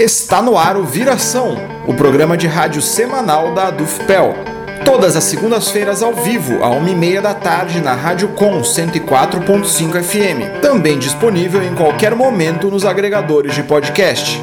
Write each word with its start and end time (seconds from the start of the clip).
Está 0.00 0.40
no 0.40 0.56
ar 0.56 0.78
o 0.78 0.84
Viração, 0.84 1.56
o 1.86 1.92
programa 1.92 2.34
de 2.34 2.46
rádio 2.46 2.80
semanal 2.80 3.52
da 3.52 3.66
Adufpel. 3.66 4.49
Todas 4.90 5.14
as 5.14 5.22
segundas-feiras 5.22 6.02
ao 6.02 6.12
vivo, 6.12 6.64
a 6.64 6.68
1h30 6.70 7.20
da 7.20 7.32
tarde, 7.32 7.80
na 7.80 7.94
Rádio 7.94 8.30
Com 8.30 8.60
104.5 8.60 10.02
FM. 10.02 10.60
Também 10.60 10.98
disponível 10.98 11.62
em 11.62 11.76
qualquer 11.76 12.12
momento 12.16 12.68
nos 12.68 12.84
agregadores 12.84 13.54
de 13.54 13.62
podcast. 13.62 14.42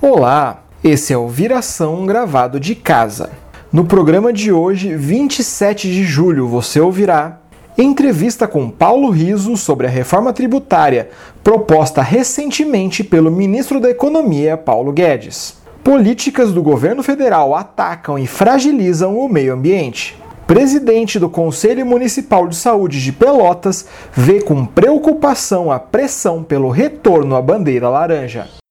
Olá, 0.00 0.62
esse 0.84 1.12
é 1.12 1.18
o 1.18 1.26
Viração 1.26 2.06
gravado 2.06 2.60
de 2.60 2.76
casa. 2.76 3.30
No 3.72 3.84
programa 3.84 4.32
de 4.32 4.52
hoje, 4.52 4.94
27 4.94 5.88
de 5.88 6.04
julho, 6.04 6.46
você 6.46 6.78
ouvirá 6.78 7.41
entrevista 7.76 8.46
com 8.46 8.68
Paulo 8.70 9.10
Riso 9.10 9.56
sobre 9.56 9.86
a 9.86 9.90
reforma 9.90 10.32
tributária 10.32 11.10
proposta 11.42 12.02
recentemente 12.02 13.02
pelo 13.02 13.30
ministro 13.30 13.80
da 13.80 13.90
Economia, 13.90 14.56
Paulo 14.56 14.92
Guedes. 14.92 15.60
Políticas 15.82 16.52
do 16.52 16.62
governo 16.62 17.02
federal 17.02 17.54
atacam 17.54 18.18
e 18.18 18.26
fragilizam 18.26 19.18
o 19.18 19.28
meio 19.28 19.54
ambiente. 19.54 20.16
Presidente 20.46 21.18
do 21.18 21.30
Conselho 21.30 21.84
Municipal 21.86 22.46
de 22.46 22.56
Saúde 22.56 23.02
de 23.02 23.12
Pelotas 23.12 23.86
vê 24.12 24.40
com 24.40 24.66
preocupação 24.66 25.72
a 25.72 25.78
pressão 25.78 26.42
pelo 26.42 26.68
retorno 26.68 27.34
à 27.34 27.42
bandeira 27.42 27.88
laranja. 27.88 28.61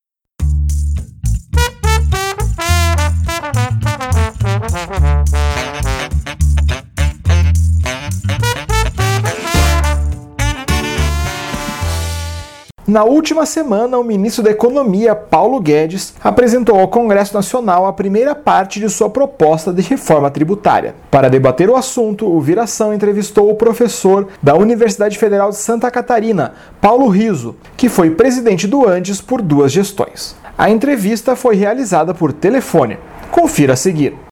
Na 12.87 13.03
última 13.03 13.45
semana, 13.45 13.99
o 13.99 14.03
ministro 14.03 14.43
da 14.43 14.49
Economia, 14.49 15.13
Paulo 15.13 15.59
Guedes, 15.59 16.15
apresentou 16.23 16.79
ao 16.79 16.87
Congresso 16.87 17.33
Nacional 17.33 17.85
a 17.85 17.93
primeira 17.93 18.33
parte 18.33 18.79
de 18.79 18.89
sua 18.89 19.07
proposta 19.07 19.71
de 19.71 19.83
reforma 19.83 20.31
tributária. 20.31 20.95
Para 21.11 21.29
debater 21.29 21.69
o 21.69 21.75
assunto, 21.75 22.25
o 22.25 22.41
Viração 22.41 22.91
entrevistou 22.91 23.51
o 23.51 23.55
professor 23.55 24.27
da 24.41 24.55
Universidade 24.55 25.17
Federal 25.17 25.51
de 25.51 25.57
Santa 25.57 25.91
Catarina, 25.91 26.53
Paulo 26.81 27.07
Riso, 27.07 27.55
que 27.77 27.87
foi 27.87 28.09
presidente 28.09 28.65
do 28.67 28.87
Andes 28.87 29.21
por 29.21 29.43
duas 29.43 29.71
gestões. 29.71 30.35
A 30.57 30.69
entrevista 30.69 31.35
foi 31.35 31.55
realizada 31.55 32.15
por 32.15 32.33
telefone. 32.33 32.97
Confira 33.29 33.73
a 33.73 33.77
seguir. 33.77 34.30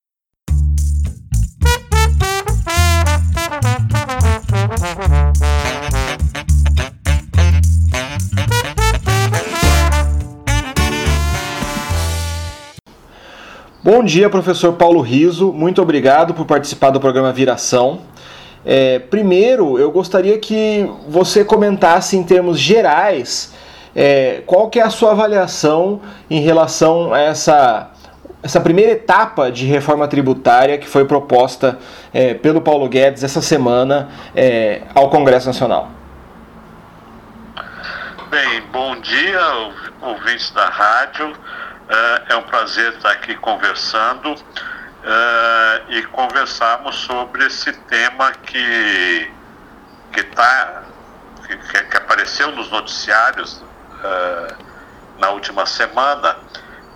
Bom 13.91 14.03
dia, 14.03 14.29
professor 14.29 14.73
Paulo 14.73 15.01
Riso. 15.01 15.51
Muito 15.51 15.81
obrigado 15.81 16.31
por 16.35 16.45
participar 16.45 16.91
do 16.91 16.99
programa 16.99 17.33
Viração. 17.33 18.01
É, 18.63 18.99
primeiro, 18.99 19.80
eu 19.80 19.89
gostaria 19.89 20.37
que 20.37 20.87
você 21.08 21.43
comentasse 21.43 22.15
em 22.15 22.23
termos 22.23 22.59
gerais 22.59 23.52
é, 23.95 24.43
qual 24.45 24.69
que 24.69 24.80
é 24.80 24.83
a 24.83 24.91
sua 24.91 25.14
avaliação 25.14 26.02
em 26.30 26.39
relação 26.39 27.11
a 27.15 27.19
essa, 27.19 27.89
essa 28.43 28.61
primeira 28.61 28.91
etapa 28.91 29.52
de 29.52 29.65
reforma 29.65 30.08
tributária 30.08 30.77
que 30.77 30.87
foi 30.87 31.05
proposta 31.05 31.80
é, 32.14 32.35
pelo 32.35 32.61
Paulo 32.61 32.87
Guedes 32.87 33.23
essa 33.23 33.41
semana 33.41 34.09
é, 34.35 34.83
ao 34.93 35.09
Congresso 35.09 35.47
Nacional. 35.47 35.89
Bem, 38.30 38.61
bom 38.71 39.02
dia, 39.02 39.71
ouvintes 39.99 40.52
da 40.52 40.69
rádio. 40.69 41.33
É, 41.89 42.33
é 42.33 42.36
um 42.36 42.44
prazer 42.44 42.94
estar 42.94 43.10
aqui 43.10 43.36
conversando 43.36 44.36
é, 45.04 45.82
e 45.89 46.04
conversarmos 46.04 46.95
sobre 46.98 47.48
esse 47.48 47.73
tema 47.73 48.32
que, 48.32 49.32
que, 50.14 50.23
tá, 50.23 50.83
que, 51.48 51.58
que 51.58 51.98
apareceu 51.98 52.52
nos 52.52 52.70
noticiários 52.70 53.64
é, 54.04 54.55
na 55.17 55.30
última 55.32 55.66
semana, 55.66 56.38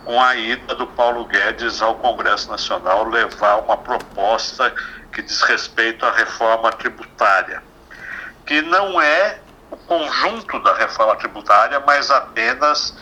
com 0.05 0.21
a 0.21 0.35
ida 0.35 0.75
do 0.75 0.85
Paulo 0.85 1.25
Guedes 1.25 1.81
ao 1.81 1.95
Congresso 1.95 2.51
Nacional 2.51 3.09
levar 3.09 3.61
uma 3.61 3.77
proposta 3.77 4.71
que 5.11 5.23
diz 5.23 5.41
respeito 5.41 6.05
à 6.05 6.11
reforma 6.11 6.71
tributária, 6.71 7.63
que 8.45 8.61
não 8.61 9.01
é 9.01 9.39
o 9.71 9.77
conjunto 9.77 10.59
da 10.59 10.75
reforma 10.75 11.15
tributária, 11.15 11.79
mas 11.79 12.11
apenas 12.11 12.93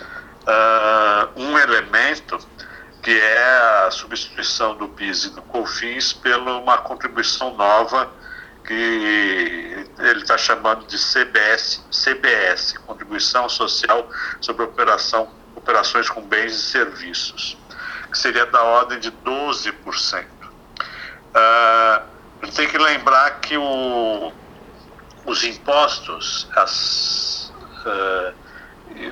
uh, 0.41 1.39
um 1.39 1.57
elemento 1.57 2.37
que 3.01 3.11
é 3.19 3.85
a 3.87 3.91
substituição 3.91 4.75
do 4.75 4.87
PIS 4.89 5.25
e 5.25 5.29
do 5.31 5.41
COFINS 5.43 6.13
por 6.13 6.31
uma 6.31 6.77
contribuição 6.77 7.55
nova 7.55 8.11
que 8.65 9.87
ele 9.99 10.21
está 10.21 10.37
chamando 10.37 10.85
de 10.85 10.97
CBS, 10.97 11.83
CBS, 11.91 12.77
Contribuição 12.85 13.49
Social 13.49 14.07
sobre 14.39 14.63
Operação, 14.63 15.29
Operações 15.55 16.09
com 16.09 16.21
Bens 16.21 16.53
e 16.53 16.61
Serviços, 16.61 17.57
que 18.11 18.17
seria 18.17 18.45
da 18.45 18.61
ordem 18.61 18.99
de 18.99 19.11
12%. 19.11 19.73
Uh, 19.73 20.27
ah, 21.33 22.03
a 22.41 22.45
gente 22.45 22.55
tem 22.55 22.67
que 22.67 22.77
lembrar 22.77 23.39
que 23.39 23.57
o, 23.57 24.31
os 25.25 25.43
impostos, 25.43 26.47
as, 26.55 27.51
uh, 27.85 28.33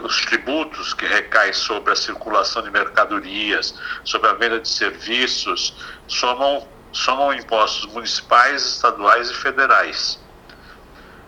os 0.01 0.25
tributos 0.25 0.93
que 0.93 1.05
recaem 1.05 1.53
sobre 1.53 1.93
a 1.93 1.95
circulação 1.95 2.61
de 2.61 2.71
mercadorias, 2.71 3.75
sobre 4.03 4.29
a 4.29 4.33
venda 4.33 4.59
de 4.59 4.67
serviços, 4.67 5.75
somam, 6.07 6.67
somam 6.91 7.33
impostos 7.33 7.91
municipais, 7.91 8.65
estaduais 8.65 9.29
e 9.29 9.33
federais. 9.33 10.19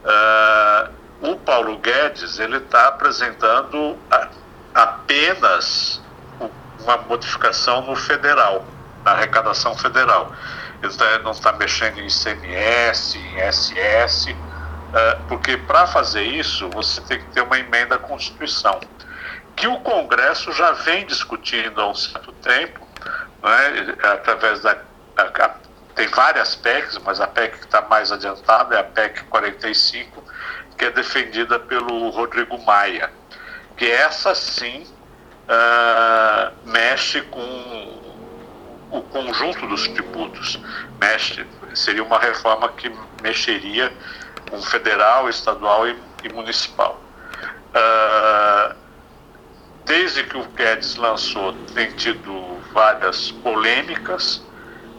Uh, 0.03 1.01
o 1.21 1.35
Paulo 1.37 1.77
Guedes 1.77 2.39
ele 2.39 2.57
está 2.57 2.87
apresentando 2.87 3.97
a, 4.09 4.27
apenas 4.73 6.01
uma 6.79 6.97
modificação 6.97 7.81
no 7.85 7.95
federal, 7.95 8.65
na 9.03 9.11
arrecadação 9.11 9.77
federal. 9.77 10.31
Ele 10.81 10.93
tá, 10.93 11.19
não 11.19 11.31
está 11.31 11.51
mexendo 11.53 11.99
em 11.99 12.07
ICMS, 12.07 13.17
em 13.17 13.51
SS, 13.51 14.35
porque 15.27 15.57
para 15.57 15.87
fazer 15.87 16.23
isso 16.23 16.69
você 16.69 17.01
tem 17.01 17.19
que 17.19 17.25
ter 17.27 17.41
uma 17.41 17.57
emenda 17.57 17.95
à 17.95 17.99
Constituição, 17.99 18.79
que 19.55 19.67
o 19.67 19.79
Congresso 19.79 20.51
já 20.51 20.71
vem 20.71 21.05
discutindo 21.05 21.79
há 21.81 21.89
um 21.89 21.95
certo 21.95 22.31
tempo, 22.33 22.79
né, 23.41 23.95
através 24.03 24.61
da. 24.61 24.77
A, 25.17 25.55
tem 25.95 26.07
várias 26.07 26.55
PECs, 26.55 26.97
mas 26.99 27.19
a 27.19 27.27
PEC 27.27 27.57
que 27.57 27.65
está 27.65 27.81
mais 27.81 28.11
adiantada 28.11 28.75
é 28.75 28.79
a 28.79 28.83
PEC 28.83 29.25
45, 29.25 30.23
que 30.77 30.85
é 30.85 30.91
defendida 30.91 31.59
pelo 31.59 32.09
Rodrigo 32.09 32.57
Maia, 32.63 33.11
que 33.75 33.85
essa 33.91 34.33
sim 34.33 34.87
uh, 35.47 36.69
mexe 36.69 37.21
com 37.23 38.01
o 38.89 39.01
conjunto 39.03 39.67
dos 39.67 39.87
tributos, 39.89 40.59
mexe, 40.99 41.45
seria 41.73 42.03
uma 42.03 42.19
reforma 42.19 42.69
que 42.69 42.91
mexeria 43.21 43.91
com 44.51 44.61
federal, 44.61 45.29
estadual 45.29 45.87
e, 45.87 45.97
e 46.23 46.29
municipal. 46.33 47.01
Uh, 47.73 48.75
desde 49.85 50.23
que 50.25 50.37
o 50.37 50.43
Guedes 50.49 50.97
lançou, 50.97 51.53
tem 51.73 51.89
tido 51.93 52.59
várias 52.73 53.31
polêmicas 53.31 54.37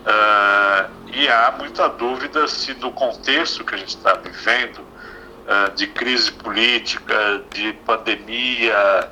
uh, 0.07 0.91
e 1.13 1.29
há 1.29 1.55
muita 1.59 1.89
dúvida 1.89 2.49
se 2.49 2.75
no 2.75 2.91
contexto 2.93 3.63
que 3.63 3.75
a 3.75 3.79
gente 3.79 3.97
está 3.97 4.15
vivendo, 4.15 4.79
uh, 4.79 5.71
de 5.77 5.87
crise 5.87 6.33
política, 6.33 7.45
de 7.51 7.75
pandemia, 7.85 9.09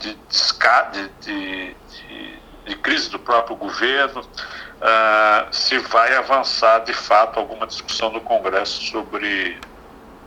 de, 0.00 0.14
de, 0.14 1.10
de, 1.20 1.76
de, 1.88 2.39
crise 2.76 3.10
do 3.10 3.18
próprio 3.18 3.56
governo, 3.56 4.20
uh, 4.20 5.46
se 5.50 5.78
vai 5.78 6.14
avançar 6.16 6.80
de 6.80 6.92
fato 6.92 7.38
alguma 7.38 7.66
discussão 7.66 8.10
no 8.10 8.20
Congresso 8.20 8.82
sobre 8.84 9.56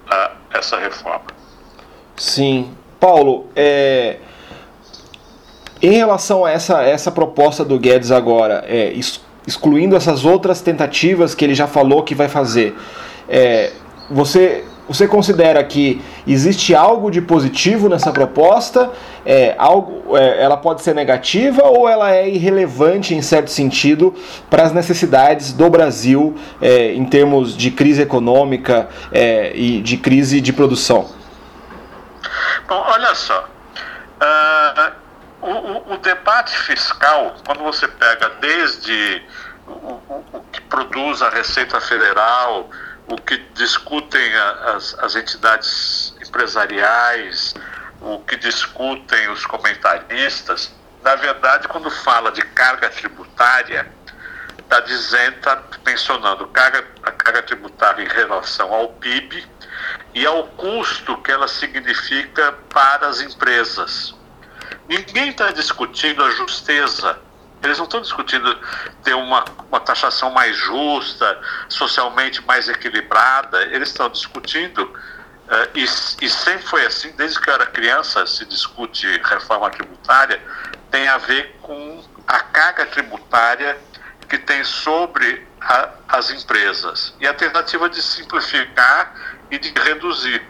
uh, 0.07 0.31
essa 0.51 0.77
reforma. 0.77 1.27
Sim. 2.15 2.75
Paulo, 2.99 3.49
é... 3.55 4.17
Em 5.81 5.91
relação 5.91 6.45
a 6.45 6.51
essa, 6.51 6.81
essa 6.81 7.11
proposta 7.11 7.65
do 7.65 7.77
Guedes 7.77 8.09
agora, 8.09 8.63
é, 8.65 8.93
excluindo 9.45 9.97
essas 9.97 10.23
outras 10.23 10.61
tentativas 10.61 11.35
que 11.35 11.43
ele 11.43 11.53
já 11.53 11.67
falou 11.67 12.03
que 12.03 12.15
vai 12.15 12.29
fazer, 12.29 12.73
é, 13.27 13.73
você, 14.09 14.63
você 14.87 15.07
considera 15.07 15.63
que 15.63 16.01
existe 16.27 16.75
algo 16.75 17.09
de 17.09 17.21
positivo 17.21 17.87
nessa 17.87 18.11
proposta? 18.11 18.91
É, 19.25 19.55
algo, 19.57 20.17
é, 20.17 20.43
ela 20.43 20.57
pode 20.57 20.81
ser 20.81 20.93
negativa 20.93 21.63
ou 21.63 21.87
ela 21.87 22.13
é 22.13 22.27
irrelevante 22.27 23.15
em 23.15 23.21
certo 23.21 23.49
sentido 23.49 24.13
para 24.49 24.63
as 24.63 24.73
necessidades 24.73 25.53
do 25.53 25.69
Brasil 25.69 26.35
é, 26.61 26.93
em 26.93 27.05
termos 27.05 27.55
de 27.55 27.71
crise 27.71 28.01
econômica 28.01 28.89
é, 29.11 29.55
e 29.55 29.81
de 29.81 29.97
crise 29.97 30.41
de 30.41 30.51
produção? 30.51 31.09
Bom, 32.67 32.83
olha 32.85 33.15
só. 33.15 33.47
Uh 34.21 35.03
o, 35.43 35.93
o, 35.93 35.97
debate 35.97 36.57
fiscal, 36.59 37.35
quando 37.45 37.63
você 37.63 37.87
pega 37.87 38.29
desde 38.39 39.21
o, 39.67 39.71
o, 39.71 40.45
que 40.51 40.61
produz 40.61 41.21
a 41.21 41.29
Receita 41.29 41.81
Federal, 41.81 42.69
o 43.07 43.17
que 43.17 43.37
discutem 43.53 44.33
as, 44.75 44.97
as 44.99 45.15
entidades 45.15 46.15
empresariais, 46.21 47.53
o 48.01 48.19
que 48.19 48.35
discutem 48.37 49.29
os 49.29 49.45
comentaristas, 49.45 50.73
na 51.03 51.15
verdade, 51.15 51.67
quando 51.67 51.91
fala 51.91 52.31
de 52.31 52.41
carga 52.41 52.89
tributária, 52.89 53.91
está 54.57 54.79
dizendo, 54.79 55.35
está 55.35 55.61
mencionando 55.85 56.47
carga, 56.47 56.85
a 57.03 57.11
carga 57.11 57.43
tributária 57.43 58.03
em 58.03 58.07
relação 58.07 58.73
ao 58.73 58.87
PIB 58.93 59.45
e 60.13 60.25
ao 60.25 60.47
custo 60.47 61.17
que 61.21 61.31
ela 61.31 61.47
significa 61.47 62.53
para 62.69 63.07
as 63.07 63.19
empresas. 63.19 64.15
Ninguém 64.87 65.29
está 65.29 65.51
discutindo 65.51 66.23
a 66.23 66.31
justeza. 66.31 67.19
Eles 67.63 67.77
não 67.77 67.85
estão 67.85 68.01
discutindo 68.01 68.57
ter 69.03 69.13
uma, 69.13 69.45
uma 69.69 69.79
taxação 69.79 70.29
mais 70.31 70.55
justa, 70.55 71.39
socialmente 71.69 72.45
mais 72.45 72.67
equilibrada. 72.67 73.63
Eles 73.63 73.89
estão 73.89 74.09
discutindo, 74.09 74.83
uh, 74.83 75.69
e, 75.73 75.83
e 75.83 76.29
sempre 76.29 76.65
foi 76.67 76.85
assim, 76.85 77.11
desde 77.15 77.39
que 77.39 77.49
eu 77.49 77.53
era 77.53 77.65
criança, 77.65 78.25
se 78.27 78.45
discute 78.45 79.07
reforma 79.23 79.69
tributária, 79.69 80.41
tem 80.91 81.07
a 81.07 81.17
ver 81.17 81.55
com 81.61 82.03
a 82.27 82.39
carga 82.39 82.85
tributária 82.85 83.77
que 84.27 84.37
tem 84.37 84.63
sobre 84.63 85.47
a, 85.61 85.89
as 86.09 86.31
empresas 86.31 87.13
e 87.19 87.27
a 87.27 87.33
tentativa 87.33 87.89
de 87.89 88.01
simplificar 88.01 89.13
e 89.49 89.57
de 89.57 89.71
reduzir. 89.79 90.45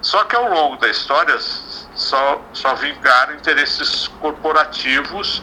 Só 0.00 0.24
que 0.24 0.34
ao 0.34 0.48
longo 0.48 0.76
da 0.76 0.88
história 0.88 1.36
só, 1.38 2.42
só 2.52 2.74
vingaram 2.74 3.34
interesses 3.34 4.08
corporativos 4.20 5.42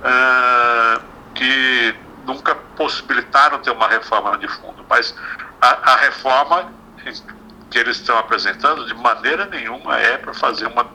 uh, 0.00 1.02
que 1.34 1.94
nunca 2.26 2.54
possibilitaram 2.76 3.58
ter 3.60 3.70
uma 3.70 3.88
reforma 3.88 4.36
de 4.38 4.48
fundo. 4.48 4.84
Mas 4.88 5.14
a, 5.60 5.92
a 5.92 5.96
reforma 5.96 6.72
que 7.70 7.78
eles 7.78 7.96
estão 7.96 8.18
apresentando, 8.18 8.86
de 8.86 8.94
maneira 8.94 9.46
nenhuma, 9.46 9.98
é 9.98 10.18
para 10.18 10.34
fazer 10.34 10.66
uma, 10.66 10.86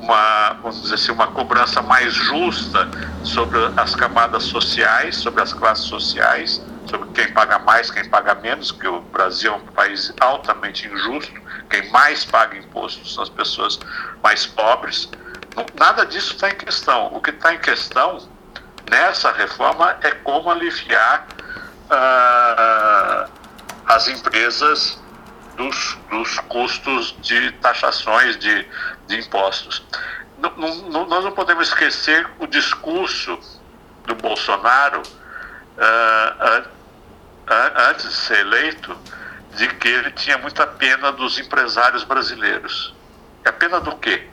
uma, 0.00 0.52
vamos 0.62 0.82
dizer 0.82 0.94
assim, 0.94 1.12
uma 1.12 1.28
cobrança 1.28 1.82
mais 1.82 2.14
justa 2.14 2.88
sobre 3.22 3.58
as 3.76 3.94
camadas 3.94 4.44
sociais, 4.44 5.16
sobre 5.16 5.42
as 5.42 5.52
classes 5.52 5.84
sociais, 5.84 6.64
sobre 6.86 7.08
quem 7.10 7.32
paga 7.32 7.58
mais, 7.58 7.90
quem 7.90 8.08
paga 8.08 8.34
menos, 8.34 8.72
que 8.72 8.88
o 8.88 9.00
Brasil 9.00 9.52
é 9.52 9.56
um 9.56 9.60
país 9.60 10.12
altamente 10.20 10.88
injusto, 10.88 11.34
quem 11.68 11.90
mais 11.90 12.24
paga 12.24 12.56
impostos 12.56 13.14
são 13.14 13.22
as 13.22 13.28
pessoas 13.28 13.78
mais 14.22 14.46
pobres. 14.46 15.10
Nada 15.74 16.04
disso 16.06 16.34
está 16.34 16.50
em 16.50 16.54
questão. 16.54 17.06
O 17.14 17.20
que 17.20 17.30
está 17.30 17.54
em 17.54 17.58
questão 17.58 18.28
nessa 18.90 19.32
reforma 19.32 19.96
é 20.02 20.10
como 20.10 20.50
aliviar 20.50 21.26
uh, 21.90 23.30
as 23.86 24.08
empresas 24.08 24.98
dos, 25.56 25.98
dos 26.10 26.38
custos 26.40 27.14
de 27.20 27.52
taxações 27.52 28.38
de, 28.38 28.66
de 29.06 29.18
impostos. 29.18 29.84
Nós 30.38 31.24
não 31.24 31.32
podemos 31.32 31.68
esquecer 31.68 32.28
o 32.38 32.46
discurso 32.46 33.38
do 34.04 34.14
Bolsonaro 34.14 35.02
uh, 35.02 36.68
antes 37.90 38.08
de 38.08 38.14
ser 38.14 38.40
eleito, 38.40 38.96
de 39.56 39.66
que 39.66 39.88
ele 39.88 40.10
tinha 40.12 40.38
muita 40.38 40.66
pena 40.66 41.10
dos 41.10 41.38
empresários 41.38 42.04
brasileiros. 42.04 42.94
É 43.44 43.50
pena 43.50 43.80
do 43.80 43.96
quê? 43.96 44.28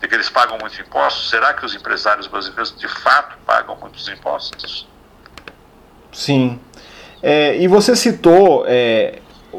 De 0.00 0.08
que 0.08 0.14
eles 0.14 0.30
pagam 0.30 0.56
muitos 0.58 0.78
impostos? 0.78 1.28
Será 1.28 1.52
que 1.52 1.64
os 1.64 1.74
empresários 1.74 2.26
brasileiros 2.26 2.74
de 2.76 2.88
fato 2.88 3.36
pagam 3.46 3.76
muitos 3.80 4.08
impostos? 4.08 4.88
Sim. 6.12 6.58
É, 7.22 7.56
e 7.58 7.68
você 7.68 7.94
citou 7.94 8.64
é, 8.66 9.18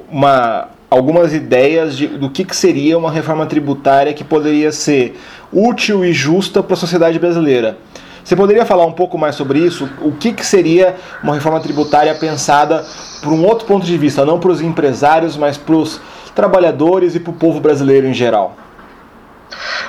uma, 0.10 0.70
algumas 0.90 1.34
ideias 1.34 1.96
de, 1.96 2.08
do 2.08 2.30
que, 2.30 2.44
que 2.44 2.56
seria 2.56 2.98
uma 2.98 3.12
reforma 3.12 3.46
tributária 3.46 4.14
que 4.14 4.24
poderia 4.24 4.72
ser 4.72 5.20
útil 5.54 6.04
e 6.04 6.12
justa 6.12 6.64
para 6.64 6.74
a 6.74 6.78
sociedade 6.78 7.20
brasileira. 7.20 7.78
Você 8.24 8.36
poderia 8.36 8.66
falar 8.66 8.86
um 8.86 8.92
pouco 8.92 9.18
mais 9.18 9.36
sobre 9.36 9.60
isso? 9.60 9.90
O 10.02 10.12
que, 10.12 10.32
que 10.32 10.46
seria 10.46 10.96
uma 11.24 11.36
reforma 11.36 11.60
tributária 11.60 12.14
pensada 12.16 12.86
por 13.22 13.34
um 13.34 13.46
outro 13.46 13.66
ponto 13.66 13.86
de 13.86 13.98
vista, 13.98 14.26
não 14.26 14.40
para 14.40 14.52
os 14.52 14.62
empresários, 14.62 15.36
mas 15.36 15.58
para 15.58 15.76
os 15.76 16.00
trabalhadores 16.36 17.16
e 17.16 17.20
para 17.20 17.32
o 17.32 17.34
povo 17.34 17.60
brasileiro 17.60 18.08
em 18.08 18.14
geral? 18.14 18.56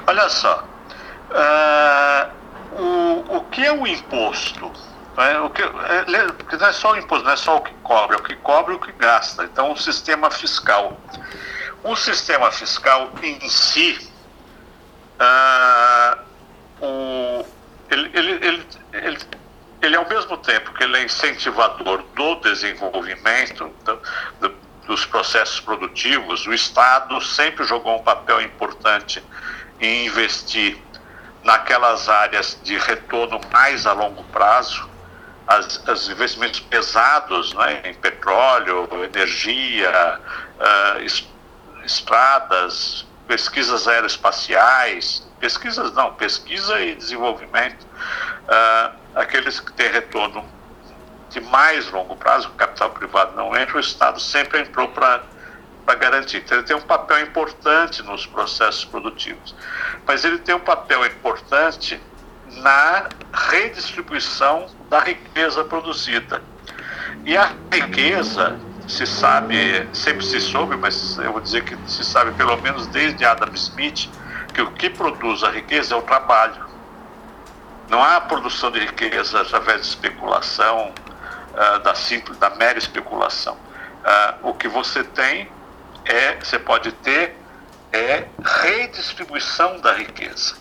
Olha 0.07 0.29
só, 0.29 0.65
uh, 1.31 2.81
o, 2.81 3.37
o 3.37 3.45
que 3.51 3.65
é 3.65 3.73
o 3.73 3.87
imposto? 3.87 4.71
É, 5.17 5.39
o 5.41 5.51
que, 5.51 5.63
é, 5.63 6.57
não 6.57 6.67
é 6.67 6.73
só 6.73 6.93
o 6.93 6.97
imposto, 6.97 7.25
não 7.25 7.33
é 7.33 7.37
só 7.37 7.59
o 7.59 7.61
que 7.61 7.75
cobra, 7.83 8.17
é 8.17 8.19
o 8.19 8.23
que 8.23 8.35
cobra 8.37 8.73
e 8.73 8.77
o 8.77 8.81
que 8.81 8.93
gasta. 8.93 9.45
Então, 9.45 9.73
o 9.73 9.77
sistema 9.77 10.31
fiscal. 10.31 10.99
O 11.85 11.95
sistema 11.97 12.51
fiscal 12.51 13.11
em 13.23 13.41
si, 13.49 14.11
uh, 15.21 16.19
o, 16.81 17.45
ele, 17.91 18.11
ele, 18.15 18.31
ele, 18.47 18.67
ele, 18.93 19.19
ele, 19.83 19.97
ao 19.97 20.09
mesmo 20.09 20.37
tempo 20.39 20.73
que 20.73 20.85
ele 20.85 20.97
é 20.97 21.05
incentivador 21.05 22.03
do 22.15 22.37
desenvolvimento, 22.37 23.71
do, 23.85 24.01
do, 24.41 24.55
dos 24.87 25.05
processos 25.05 25.61
produtivos, 25.61 26.47
o 26.47 26.55
Estado 26.55 27.21
sempre 27.21 27.65
jogou 27.65 27.97
um 27.97 28.03
papel 28.03 28.41
importante 28.41 29.23
em 29.81 30.07
investir 30.07 30.79
naquelas 31.43 32.09
áreas 32.09 32.59
de 32.63 32.77
retorno 32.79 33.41
mais 33.53 33.87
a 33.87 33.93
longo 33.93 34.23
prazo, 34.25 34.89
as, 35.47 35.83
os 35.89 36.09
investimentos 36.09 36.61
pesados 36.61 37.53
né, 37.55 37.83
em 37.85 37.95
petróleo, 37.95 38.89
energia, 39.05 40.21
uh, 40.59 41.85
estradas, 41.85 43.07
pesquisas 43.27 43.89
aeroespaciais, 43.89 45.27
pesquisas 45.41 45.93
não, 45.93 46.15
pesquisa 46.15 46.81
e 46.81 46.95
desenvolvimento, 46.95 47.85
uh, 47.85 48.97
aqueles 49.15 49.59
que 49.59 49.73
têm 49.73 49.91
retorno 49.91 50.45
de 51.29 51.41
mais 51.41 51.91
longo 51.91 52.15
prazo, 52.15 52.49
o 52.49 52.53
capital 52.53 52.91
privado 52.91 53.35
não 53.35 53.57
entra, 53.57 53.79
o 53.79 53.81
Estado 53.81 54.21
sempre 54.21 54.61
entrou 54.61 54.89
para 54.89 55.23
garantir. 55.95 56.39
Então, 56.39 56.59
ele 56.59 56.67
tem 56.67 56.77
um 56.77 56.81
papel 56.81 57.21
importante 57.21 58.03
nos 58.03 58.27
processos 58.27 58.85
produtivos, 58.85 59.55
mas 60.07 60.25
ele 60.25 60.39
tem 60.39 60.55
um 60.55 60.61
papel 60.61 61.05
importante 61.07 62.01
na 62.59 63.09
redistribuição 63.33 64.67
da 64.89 65.01
riqueza 65.01 65.65
produzida. 65.65 66.43
E 67.25 67.37
a 67.37 67.53
riqueza, 67.73 68.59
se 68.87 69.07
sabe, 69.07 69.89
sempre 69.93 70.25
se 70.25 70.41
soube, 70.41 70.77
mas 70.77 71.19
eu 71.19 71.33
vou 71.33 71.41
dizer 71.41 71.65
que 71.65 71.77
se 71.91 72.05
sabe 72.05 72.33
pelo 72.33 72.57
menos 72.61 72.87
desde 72.89 73.25
Adam 73.25 73.53
Smith, 73.55 74.09
que 74.53 74.61
o 74.61 74.71
que 74.73 74.91
produz 74.91 75.43
a 75.43 75.51
riqueza 75.51 75.95
é 75.95 75.97
o 75.97 76.03
trabalho. 76.03 76.67
Não 77.89 78.03
há 78.03 78.21
produção 78.21 78.71
de 78.71 78.81
riqueza 78.81 79.41
através 79.41 79.83
de 79.83 79.87
especulação, 79.87 80.93
uh, 81.53 81.79
da 81.81 81.95
simples, 81.95 82.39
da 82.39 82.51
mera 82.51 82.79
especulação. 82.79 83.55
Uh, 83.55 84.49
o 84.49 84.55
que 84.55 84.69
você 84.69 85.05
tem 85.05 85.49
é, 86.05 86.37
você 86.37 86.59
pode 86.59 86.93
ter 86.93 87.37
é 87.93 88.27
redistribuição 88.43 89.79
da 89.81 89.93
riqueza. 89.93 90.55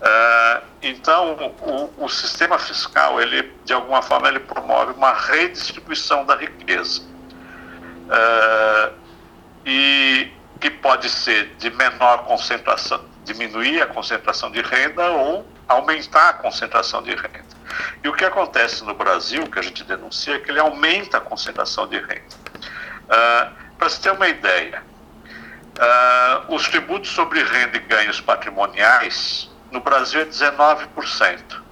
Uh, 0.00 0.64
então, 0.80 1.52
o, 1.60 2.04
o, 2.04 2.08
sistema 2.08 2.56
fiscal, 2.56 3.20
ele, 3.20 3.52
de 3.64 3.72
alguma 3.72 4.00
forma, 4.00 4.28
ele 4.28 4.38
promove 4.38 4.92
uma 4.92 5.12
redistribuição 5.12 6.24
da 6.24 6.36
riqueza. 6.36 7.02
Uh, 8.06 8.94
e 9.66 10.32
que 10.60 10.70
pode 10.70 11.10
ser 11.10 11.54
de 11.58 11.70
menor 11.70 12.24
concentração, 12.24 13.04
diminuir 13.24 13.82
a 13.82 13.86
concentração 13.86 14.50
de 14.50 14.62
renda 14.62 15.10
ou 15.10 15.46
aumentar 15.66 16.28
a 16.30 16.32
concentração 16.34 17.02
de 17.02 17.10
renda. 17.10 17.58
E 18.02 18.08
o 18.08 18.12
que 18.12 18.24
acontece 18.24 18.84
no 18.84 18.94
Brasil, 18.94 19.46
que 19.50 19.58
a 19.58 19.62
gente 19.62 19.84
denuncia, 19.84 20.36
é 20.36 20.38
que 20.38 20.50
ele 20.50 20.60
aumenta 20.60 21.18
a 21.18 21.20
concentração 21.20 21.86
de 21.86 21.98
renda. 21.98 22.36
Uh, 23.08 23.67
Para 23.78 23.88
se 23.88 24.00
ter 24.00 24.10
uma 24.10 24.28
ideia, 24.28 24.82
uh, 25.78 26.54
os 26.54 26.68
tributos 26.68 27.10
sobre 27.10 27.42
renda 27.42 27.76
e 27.76 27.80
ganhos 27.80 28.20
patrimoniais 28.20 29.48
no 29.70 29.80
Brasil 29.80 30.20
é 30.20 30.24
19%. 30.24 31.62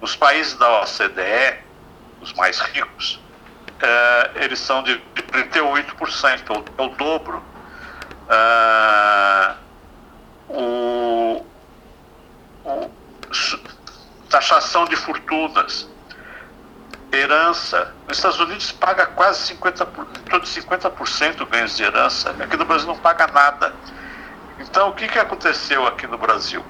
Os 0.00 0.16
países 0.16 0.54
da 0.54 0.82
OCDE, 0.82 1.58
os 2.20 2.32
mais 2.34 2.58
ricos, 2.60 3.20
é, 3.80 4.30
eles 4.36 4.60
são 4.60 4.82
de 4.82 5.00
38%, 5.16 6.64
é 6.78 6.82
o 6.82 6.88
dobro. 6.90 7.42
É, 8.28 9.54
o, 10.48 11.44
o, 12.64 12.90
taxação 14.28 14.84
de 14.86 14.96
fortunas, 14.96 15.88
herança. 17.12 17.94
Nos 18.08 18.16
Estados 18.16 18.40
Unidos 18.40 18.72
paga 18.72 19.06
quase 19.06 19.54
50%, 19.54 19.86
todo 20.30 20.44
50% 20.44 21.48
ganhos 21.48 21.76
de 21.76 21.82
herança. 21.82 22.30
Aqui 22.40 22.56
no 22.56 22.64
Brasil 22.64 22.88
não 22.88 22.96
paga 22.96 23.26
nada. 23.26 23.74
Então, 24.58 24.88
o 24.88 24.94
que, 24.94 25.06
que 25.06 25.18
aconteceu 25.18 25.86
aqui 25.86 26.06
no 26.06 26.16
Brasil? 26.16 26.64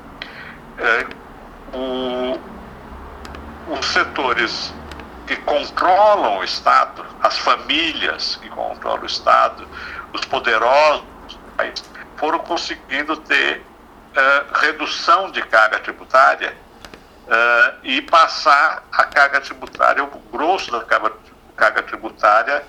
É, 0.78 1.06
o, 1.76 2.38
os 3.72 3.86
setores 3.86 4.74
que 5.26 5.36
controlam 5.36 6.38
o 6.38 6.44
Estado, 6.44 7.04
as 7.22 7.38
famílias 7.38 8.36
que 8.36 8.48
controlam 8.48 9.02
o 9.02 9.06
Estado, 9.06 9.68
os 10.12 10.24
poderosos 10.24 11.04
foram 12.16 12.40
conseguindo 12.40 13.16
ter 13.18 13.64
é, 14.14 14.44
redução 14.54 15.30
de 15.30 15.42
carga 15.42 15.78
tributária 15.78 16.56
uh, 17.32 17.78
e 17.82 18.02
passar 18.02 18.84
a 18.92 19.04
carga 19.04 19.40
tributária, 19.40 20.04
o 20.04 20.18
grosso 20.30 20.70
da 20.70 20.82
carga, 20.82 21.12
carga 21.56 21.82
tributária 21.82 22.62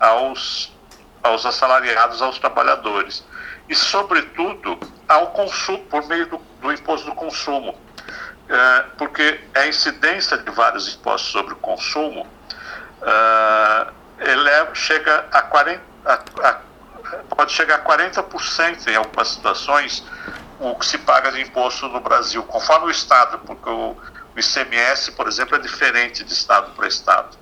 aos, 0.00 0.72
aos 1.22 1.46
assalariados, 1.46 2.20
aos 2.20 2.38
trabalhadores. 2.38 3.24
E, 3.68 3.74
sobretudo, 3.74 4.78
ao 5.06 5.28
consumo, 5.28 5.84
por 5.84 6.06
meio 6.08 6.26
do, 6.26 6.38
do 6.60 6.72
imposto 6.72 7.06
do 7.06 7.14
consumo. 7.14 7.70
Uh, 7.72 8.90
porque 8.96 9.40
a 9.54 9.66
incidência 9.66 10.38
de 10.38 10.50
vários 10.50 10.94
impostos 10.94 11.30
sobre 11.30 11.52
o 11.52 11.56
consumo 11.56 12.26
uh, 13.02 13.92
ele 14.18 14.50
chega 14.74 15.26
a 15.30 15.42
40, 15.42 15.82
a, 16.06 16.14
a, 16.48 16.60
pode 17.28 17.52
chegar 17.52 17.74
a 17.74 17.84
40% 17.84 18.86
em 18.88 18.96
algumas 18.96 19.28
situações 19.28 20.02
o 20.60 20.74
que 20.74 20.86
se 20.86 20.98
paga 20.98 21.30
de 21.30 21.40
imposto 21.40 21.88
no 21.88 22.00
Brasil, 22.00 22.42
conforme 22.42 22.86
o 22.86 22.90
Estado, 22.90 23.38
porque 23.38 23.68
o, 23.68 23.96
o 24.34 24.38
ICMS, 24.38 25.12
por 25.12 25.28
exemplo, 25.28 25.56
é 25.56 25.58
diferente 25.58 26.24
de 26.24 26.32
Estado 26.32 26.72
para 26.72 26.88
Estado. 26.88 27.36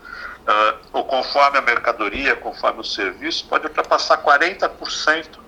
Uh, 0.46 0.78
ou 0.92 1.04
conforme 1.04 1.58
a 1.58 1.62
mercadoria, 1.62 2.36
conforme 2.36 2.80
o 2.80 2.84
serviço, 2.84 3.46
pode 3.48 3.66
ultrapassar 3.66 4.18
40% 4.18 5.26
uh, 5.36 5.40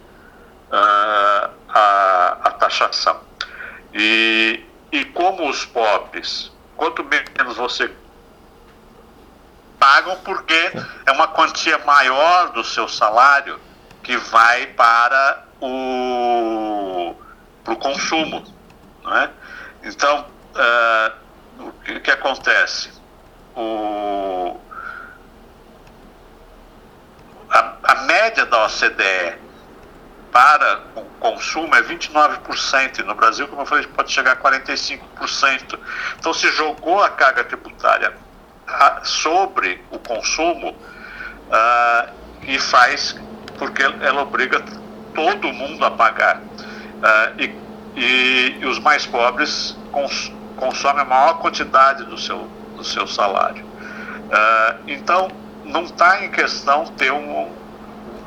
ah, 0.73 1.51
a, 1.69 2.39
a 2.45 2.51
taxação. 2.53 3.21
E, 3.95 4.65
e 4.91 5.05
como 5.07 5.49
os 5.49 5.65
pobres, 5.65 6.51
quanto 6.77 7.05
menos 7.05 7.57
você 7.57 7.91
pagam, 9.79 10.17
porque 10.25 10.73
é 11.07 11.13
uma 11.13 11.29
quantia 11.29 11.79
maior 11.79 12.51
do 12.51 12.65
seu 12.65 12.89
salário 12.89 13.61
que 14.03 14.17
vai 14.17 14.67
para 14.69 15.45
o 15.61 17.15
para 17.69 17.75
o 17.75 17.77
consumo. 17.77 18.45
Não 19.03 19.17
é? 19.17 19.31
Então, 19.85 20.27
uh, 20.55 21.65
o 21.67 21.73
que, 21.85 22.01
que, 22.01 22.11
acontece? 22.11 22.91
O, 23.55 24.59
a, 27.51 27.75
a 27.83 27.95
média 28.03 28.47
da 28.47 28.65
OCDE 28.65 29.37
para 30.33 30.81
o 30.95 31.03
consumo 31.21 31.75
é 31.75 31.83
29%, 31.83 33.01
e 33.01 33.03
no 33.03 33.15
Brasil, 33.15 33.49
como 33.49 33.63
eu 33.63 33.67
falei, 33.67 33.87
pode 33.89 34.13
chegar 34.13 34.33
a 34.33 34.37
45%. 34.37 35.79
Então, 36.19 36.33
se 36.33 36.51
jogou 36.53 37.03
a 37.03 37.11
carga 37.11 37.45
tributária 37.45 38.15
sobre 39.03 39.83
o 39.91 39.99
consumo 39.99 40.71
uh, 40.71 42.13
e 42.43 42.59
faz, 42.59 43.17
porque 43.59 43.83
ela 43.83 44.23
obriga 44.23 44.63
todo 45.15 45.53
mundo 45.53 45.85
a 45.85 45.91
pagar. 45.91 46.43
Uh, 46.99 47.41
e, 47.41 47.55
e, 47.97 48.59
e, 48.61 48.67
os 48.67 48.79
mais 48.81 49.07
pobres 49.07 49.77
cons, 49.93 50.33
consomem 50.57 51.03
a 51.03 51.05
maior 51.05 51.39
quantidade 51.39 52.05
do 52.05 52.19
seu, 52.19 52.49
do 52.77 52.85
seu 52.85 53.07
salário. 53.07 53.65
Uh, 53.65 54.79
então, 54.87 55.29
não 55.65 55.85
está 55.85 56.25
em 56.25 56.31
questão 56.31 56.87
ter 56.87 57.13
um. 57.13 57.53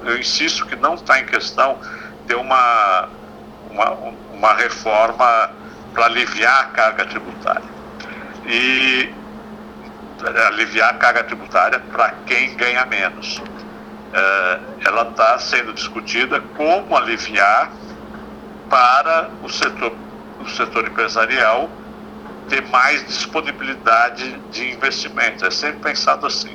Eu 0.03 0.17
insisto 0.17 0.65
que 0.65 0.75
não 0.75 0.95
está 0.95 1.19
em 1.19 1.25
questão 1.25 1.77
ter 2.25 2.35
uma, 2.35 3.09
uma, 3.69 3.89
uma 4.33 4.53
reforma 4.53 5.51
para 5.93 6.05
aliviar 6.05 6.61
a 6.61 6.65
carga 6.65 7.05
tributária. 7.05 7.69
E 8.45 9.13
aliviar 10.47 10.91
a 10.91 10.93
carga 10.97 11.23
tributária 11.23 11.79
para 11.91 12.11
quem 12.25 12.55
ganha 12.55 12.85
menos. 12.85 13.37
Uh, 13.37 14.61
ela 14.85 15.09
está 15.09 15.39
sendo 15.39 15.73
discutida 15.73 16.41
como 16.55 16.95
aliviar 16.97 17.71
para 18.71 19.29
o 19.43 19.49
setor, 19.49 19.91
o 20.39 20.49
setor 20.49 20.87
empresarial 20.87 21.69
ter 22.49 22.65
mais 22.69 23.05
disponibilidade 23.05 24.39
de 24.49 24.71
investimento. 24.71 25.45
É 25.45 25.51
sempre 25.51 25.79
pensado 25.91 26.25
assim. 26.25 26.51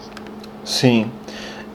Sim. 0.64 1.10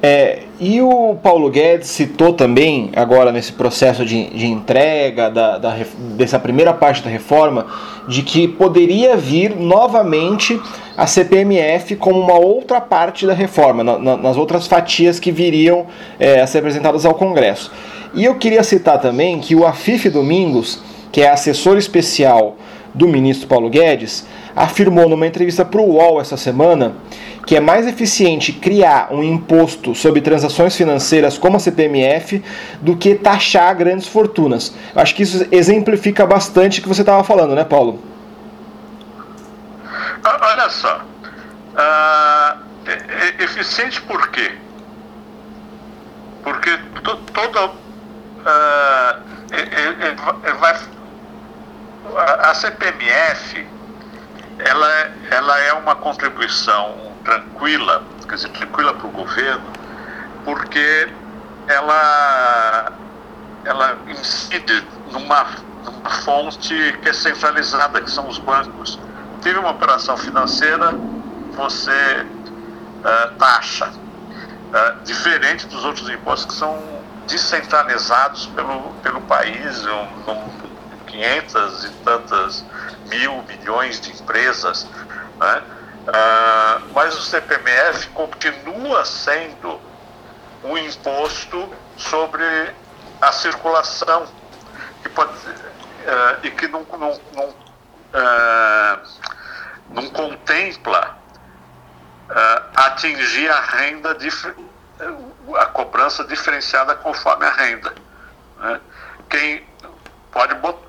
É, 0.03 0.43
e 0.59 0.81
o 0.81 1.15
Paulo 1.21 1.47
Guedes 1.51 1.87
citou 1.89 2.33
também, 2.33 2.91
agora 2.95 3.31
nesse 3.31 3.53
processo 3.53 4.03
de, 4.03 4.31
de 4.31 4.47
entrega 4.47 5.29
da, 5.29 5.59
da, 5.59 5.75
dessa 6.17 6.39
primeira 6.39 6.73
parte 6.73 7.03
da 7.03 7.09
reforma, 7.09 7.67
de 8.07 8.23
que 8.23 8.47
poderia 8.47 9.15
vir 9.15 9.55
novamente 9.55 10.59
a 10.97 11.05
CPMF 11.05 11.95
como 11.97 12.19
uma 12.19 12.39
outra 12.39 12.81
parte 12.81 13.27
da 13.27 13.33
reforma, 13.33 13.83
na, 13.83 13.99
na, 13.99 14.17
nas 14.17 14.37
outras 14.37 14.65
fatias 14.65 15.19
que 15.19 15.31
viriam 15.31 15.85
é, 16.19 16.41
a 16.41 16.47
ser 16.47 16.59
apresentadas 16.59 17.05
ao 17.05 17.13
Congresso. 17.13 17.71
E 18.13 18.25
eu 18.25 18.35
queria 18.35 18.63
citar 18.63 18.99
também 18.99 19.39
que 19.39 19.55
o 19.55 19.65
Afif 19.65 20.09
Domingos, 20.09 20.81
que 21.11 21.21
é 21.21 21.29
assessor 21.29 21.77
especial 21.77 22.57
do 22.93 23.07
ministro 23.07 23.47
Paulo 23.47 23.69
Guedes, 23.69 24.25
afirmou 24.53 25.07
numa 25.07 25.25
entrevista 25.25 25.63
para 25.63 25.79
o 25.79 25.93
UOL 25.93 26.19
essa 26.19 26.35
semana 26.35 26.95
que 27.45 27.55
é 27.55 27.59
mais 27.59 27.87
eficiente 27.87 28.51
criar 28.51 29.11
um 29.11 29.23
imposto 29.23 29.95
sobre 29.95 30.21
transações 30.21 30.75
financeiras 30.75 31.37
como 31.37 31.57
a 31.57 31.59
CPMF 31.59 32.43
do 32.81 32.95
que 32.95 33.15
taxar 33.15 33.75
grandes 33.75 34.07
fortunas. 34.07 34.75
Acho 34.95 35.15
que 35.15 35.23
isso 35.23 35.47
exemplifica 35.51 36.25
bastante 36.25 36.79
o 36.79 36.83
que 36.83 36.89
você 36.89 37.01
estava 37.01 37.23
falando, 37.23 37.55
né, 37.55 37.63
Paulo? 37.63 37.99
Olha 40.23 40.69
só, 40.69 41.01
uh, 41.73 42.59
eficiente 43.39 44.01
por 44.01 44.29
quê? 44.29 44.51
Porque 46.43 46.77
toda 47.33 47.71
uh, 48.41 49.21
vai, 50.59 50.79
a 52.39 52.53
CPMF 52.53 53.67
ela, 54.59 55.11
ela 55.29 55.59
é 55.59 55.73
uma 55.73 55.95
contribuição 55.95 57.11
tranquila, 57.23 58.03
quer 58.27 58.35
dizer, 58.35 58.49
tranquila 58.49 58.93
para 58.93 59.07
o 59.07 59.11
governo, 59.11 59.65
porque 60.43 61.09
ela, 61.67 62.91
ela 63.65 63.97
incide 64.07 64.85
numa, 65.11 65.45
numa 65.83 66.09
fonte 66.09 66.97
que 67.01 67.09
é 67.09 67.13
centralizada, 67.13 68.01
que 68.01 68.09
são 68.11 68.27
os 68.27 68.37
bancos. 68.39 68.99
Teve 69.41 69.59
uma 69.59 69.71
operação 69.71 70.17
financeira, 70.17 70.93
você 71.53 72.25
uh, 73.03 73.35
taxa, 73.37 73.87
uh, 73.87 75.03
diferente 75.03 75.67
dos 75.67 75.83
outros 75.83 76.09
impostos 76.09 76.53
que 76.53 76.59
são 76.59 77.00
descentralizados 77.31 78.45
pelo, 78.47 78.93
pelo 79.01 79.21
país, 79.21 79.85
um, 79.85 80.31
um, 80.31 80.61
500 81.07 81.85
e 81.85 81.89
tantas 82.03 82.65
mil 83.07 83.41
milhões 83.43 83.99
de 83.99 84.11
empresas, 84.11 84.87
né? 85.39 85.63
Uh, 86.01 86.89
mas 86.95 87.15
o 87.15 87.21
CPMF 87.21 88.07
continua 88.09 89.05
sendo 89.05 89.79
um 90.63 90.75
imposto 90.75 91.69
sobre 91.95 92.43
a 93.21 93.31
circulação 93.31 94.25
que 95.03 95.09
pode, 95.09 95.31
uh, 95.31 96.39
e 96.41 96.49
que 96.49 96.67
não, 96.67 96.83
não, 96.91 97.21
não, 97.35 97.49
uh, 97.49 99.07
não 99.89 100.09
contempla 100.09 101.19
atingir 102.75 103.49
a 103.49 103.59
renda 103.59 104.15
a 105.55 105.65
cobrança 105.65 106.23
diferenciada 106.23 106.95
conforme 106.95 107.45
a 107.45 107.51
renda. 107.51 107.93
Né? 108.59 108.79
Quem 109.29 109.63
pode 110.31 110.55
botar, 110.55 110.79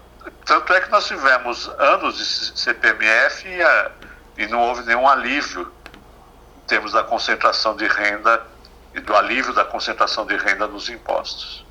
tanto 0.45 0.73
é 0.73 0.81
que 0.81 0.91
nós 0.91 1.07
tivemos 1.07 1.69
anos 1.79 2.17
de 2.17 2.59
CPMF 2.59 3.49
e, 3.49 3.63
a, 3.63 3.91
e 4.39 4.47
não 4.47 4.61
houve 4.61 4.85
nenhum 4.85 5.09
alívio 5.09 5.71
em 6.63 6.67
termos 6.67 6.93
da 6.93 7.03
concentração 7.03 7.77
de 7.77 7.87
renda 7.87 8.43
e 8.95 9.01
do 9.01 9.17
alívio 9.17 9.55
da 9.55 9.65
concentração 9.65 10.27
de 10.27 10.37
renda 10.37 10.67
nos 10.67 10.89
impostos. 10.89 11.65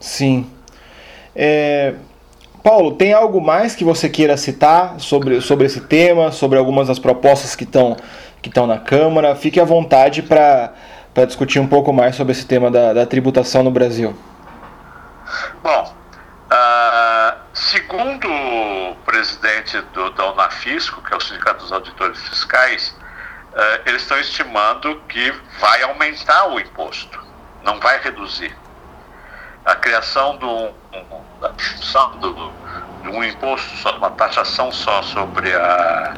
Sim. 0.00 0.50
É, 1.34 1.94
Paulo, 2.62 2.96
tem 2.96 3.12
algo 3.12 3.40
mais 3.40 3.74
que 3.74 3.84
você 3.84 4.08
queira 4.08 4.36
citar 4.36 4.98
sobre, 4.98 5.40
sobre 5.40 5.66
esse 5.66 5.82
tema, 5.82 6.32
sobre 6.32 6.58
algumas 6.58 6.88
das 6.88 6.98
propostas 6.98 7.54
que 7.54 7.64
estão 7.64 7.96
que 8.42 8.48
estão 8.48 8.66
na 8.66 8.78
Câmara? 8.78 9.34
Fique 9.34 9.60
à 9.60 9.64
vontade 9.64 10.22
para 10.22 10.72
discutir 11.24 11.60
um 11.60 11.66
pouco 11.66 11.92
mais 11.92 12.16
sobre 12.16 12.32
esse 12.32 12.44
tema 12.44 12.70
da, 12.70 12.92
da 12.92 13.06
tributação 13.06 13.62
no 13.62 13.70
Brasil. 13.70 14.14
Bom, 15.62 15.94
uh, 16.50 17.36
segundo 17.54 18.28
o 18.28 18.96
presidente 19.06 19.80
do, 19.94 20.10
da 20.10 20.32
Unafisco, 20.32 21.00
que 21.02 21.14
é 21.14 21.16
o 21.16 21.20
Sindicato 21.20 21.60
dos 21.60 21.72
Auditores 21.72 22.20
Fiscais, 22.28 22.94
uh, 23.52 23.82
eles 23.86 24.02
estão 24.02 24.18
estimando 24.18 25.00
que 25.08 25.32
vai 25.58 25.82
aumentar 25.82 26.48
o 26.48 26.60
imposto, 26.60 27.18
não 27.64 27.80
vai 27.80 27.98
reduzir. 28.00 28.54
A 29.64 29.74
criação 29.74 30.36
do, 30.36 30.48
um, 30.48 32.20
do, 32.20 32.52
de 33.02 33.08
um 33.08 33.24
imposto, 33.24 33.96
uma 33.96 34.10
taxação 34.10 34.70
só 34.70 35.02
sobre 35.02 35.52
a, 35.54 36.14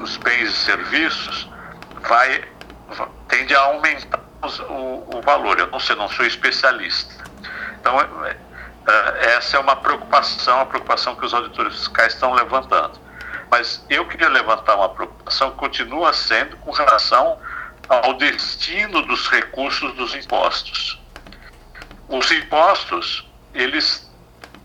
os 0.00 0.16
bens 0.16 0.48
e 0.48 0.52
serviços, 0.52 1.48
vai, 2.02 2.44
tende 3.28 3.54
a 3.54 3.60
aumentar 3.60 4.20
o, 4.68 5.16
o 5.16 5.22
valor. 5.22 5.58
Eu 5.58 5.66
não 5.68 5.80
sei, 5.80 5.96
não 5.96 6.08
sou 6.08 6.26
especialista. 6.26 7.24
Então, 7.80 8.00
é, 8.00 8.36
é, 8.88 9.34
essa 9.36 9.56
é 9.56 9.60
uma 9.60 9.76
preocupação, 9.76 10.60
a 10.60 10.66
preocupação 10.66 11.14
que 11.16 11.24
os 11.24 11.34
auditores 11.34 11.74
fiscais 11.74 12.14
estão 12.14 12.32
levantando. 12.34 12.98
Mas 13.50 13.84
eu 13.88 14.06
queria 14.06 14.28
levantar 14.28 14.76
uma 14.76 14.88
preocupação 14.88 15.50
que 15.52 15.56
continua 15.56 16.12
sendo 16.12 16.56
com 16.58 16.70
relação 16.72 17.38
ao 17.88 18.14
destino 18.14 19.02
dos 19.02 19.28
recursos 19.28 19.94
dos 19.94 20.14
impostos. 20.14 21.00
Os 22.08 22.30
impostos, 22.30 23.28
eles 23.54 24.10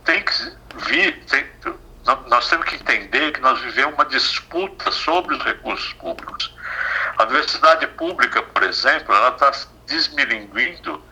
têm 0.03 0.23
que 0.23 0.33
vir, 0.75 1.23
têm, 1.25 1.45
nós 2.27 2.49
temos 2.49 2.65
que 2.65 2.75
entender 2.75 3.31
que 3.31 3.39
nós 3.41 3.59
vivemos 3.59 3.93
uma 3.93 4.05
disputa 4.05 4.91
sobre 4.91 5.35
os 5.35 5.43
recursos 5.43 5.93
públicos. 5.93 6.53
A 7.17 7.23
universidade 7.23 7.85
pública, 7.87 8.41
por 8.41 8.63
exemplo, 8.63 9.13
ela 9.13 9.29
está 9.29 9.51
desmilinguindo 9.85 11.03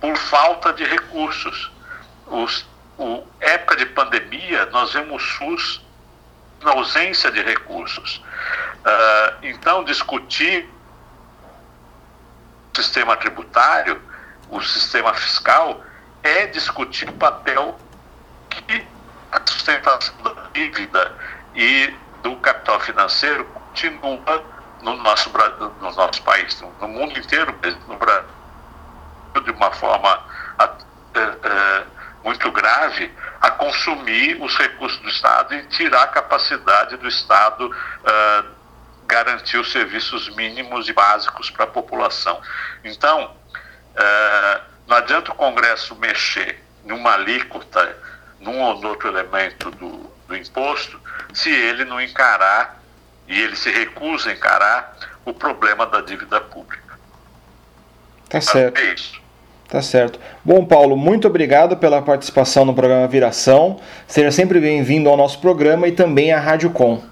por 0.00 0.16
falta 0.16 0.72
de 0.72 0.84
recursos. 0.84 1.70
Os, 2.26 2.66
o, 2.98 3.24
época 3.40 3.76
de 3.76 3.86
pandemia, 3.86 4.66
nós 4.66 4.92
vemos 4.92 5.22
o 5.22 5.26
SUS 5.38 5.84
na 6.62 6.72
ausência 6.72 7.30
de 7.30 7.40
recursos. 7.42 8.16
Uh, 8.16 9.36
então, 9.42 9.84
discutir 9.84 10.68
o 12.72 12.76
sistema 12.82 13.16
tributário, 13.16 14.02
o 14.50 14.60
sistema 14.60 15.14
fiscal, 15.14 15.84
é 16.22 16.46
discutir 16.46 17.08
o 17.08 17.12
papel 17.12 17.78
que 18.50 18.86
a 19.32 19.40
sustentação 19.46 20.14
da 20.22 20.34
dívida 20.52 21.12
e 21.54 21.92
do 22.22 22.36
capital 22.36 22.78
financeiro 22.80 23.44
continua 23.46 24.44
no 24.82 24.96
nosso, 24.96 25.30
no 25.80 25.92
nosso 25.92 26.22
país, 26.22 26.60
no 26.60 26.88
mundo 26.88 27.18
inteiro, 27.18 27.54
no 27.88 27.96
Brasil, 27.96 28.28
de 29.42 29.50
uma 29.50 29.72
forma 29.72 30.22
é, 31.14 31.20
é, 31.20 31.84
muito 32.22 32.50
grave, 32.52 33.10
a 33.40 33.50
consumir 33.50 34.40
os 34.40 34.56
recursos 34.56 34.98
do 35.00 35.08
Estado 35.08 35.54
e 35.54 35.62
tirar 35.68 36.02
a 36.02 36.06
capacidade 36.08 36.96
do 36.96 37.08
Estado 37.08 37.74
é, 38.04 38.44
garantir 39.06 39.58
os 39.58 39.72
serviços 39.72 40.28
mínimos 40.36 40.88
e 40.88 40.92
básicos 40.92 41.50
para 41.50 41.64
a 41.64 41.68
população. 41.68 42.40
Então, 42.84 43.34
não 44.86 44.96
adianta 44.96 45.32
o 45.32 45.34
Congresso 45.34 45.94
mexer 45.96 46.62
numa 46.84 47.12
alíquota, 47.12 47.96
num 48.42 48.60
ou 48.60 48.84
outro 48.84 49.08
elemento 49.08 49.70
do, 49.70 50.10
do 50.28 50.36
imposto, 50.36 51.00
se 51.32 51.50
ele 51.50 51.84
não 51.84 52.00
encarar 52.00 52.82
e 53.28 53.40
ele 53.40 53.56
se 53.56 53.70
recusa 53.70 54.30
a 54.30 54.32
encarar 54.34 54.96
o 55.24 55.32
problema 55.32 55.86
da 55.86 56.00
dívida 56.00 56.40
pública. 56.40 56.98
Tá 58.28 58.40
certo. 58.40 58.78
É 58.78 58.94
isso. 58.94 59.22
Tá 59.68 59.80
certo. 59.80 60.20
Bom, 60.44 60.66
Paulo, 60.66 60.96
muito 60.96 61.26
obrigado 61.26 61.78
pela 61.78 62.02
participação 62.02 62.64
no 62.64 62.74
programa 62.74 63.08
Viração. 63.08 63.80
Seja 64.06 64.30
sempre 64.30 64.60
bem-vindo 64.60 65.08
ao 65.08 65.16
nosso 65.16 65.38
programa 65.38 65.88
e 65.88 65.92
também 65.92 66.30
à 66.32 66.38
Rádio 66.38 66.70
Com. 66.70 67.11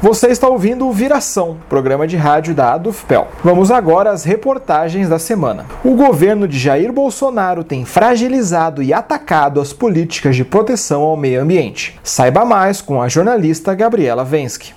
Você 0.00 0.28
está 0.28 0.48
ouvindo 0.48 0.86
o 0.86 0.92
Viração, 0.92 1.58
programa 1.68 2.06
de 2.06 2.16
rádio 2.16 2.54
da 2.54 2.72
ADUFPEL. 2.74 3.26
Vamos 3.42 3.68
agora 3.68 4.12
às 4.12 4.22
reportagens 4.22 5.08
da 5.08 5.18
semana. 5.18 5.66
O 5.84 5.96
governo 5.96 6.46
de 6.46 6.56
Jair 6.56 6.92
Bolsonaro 6.92 7.64
tem 7.64 7.84
fragilizado 7.84 8.80
e 8.80 8.92
atacado 8.92 9.60
as 9.60 9.72
políticas 9.72 10.36
de 10.36 10.44
proteção 10.44 11.02
ao 11.02 11.16
meio 11.16 11.42
ambiente. 11.42 11.98
Saiba 12.04 12.44
mais 12.44 12.80
com 12.80 13.02
a 13.02 13.08
jornalista 13.08 13.74
Gabriela 13.74 14.24
Vensky. 14.24 14.72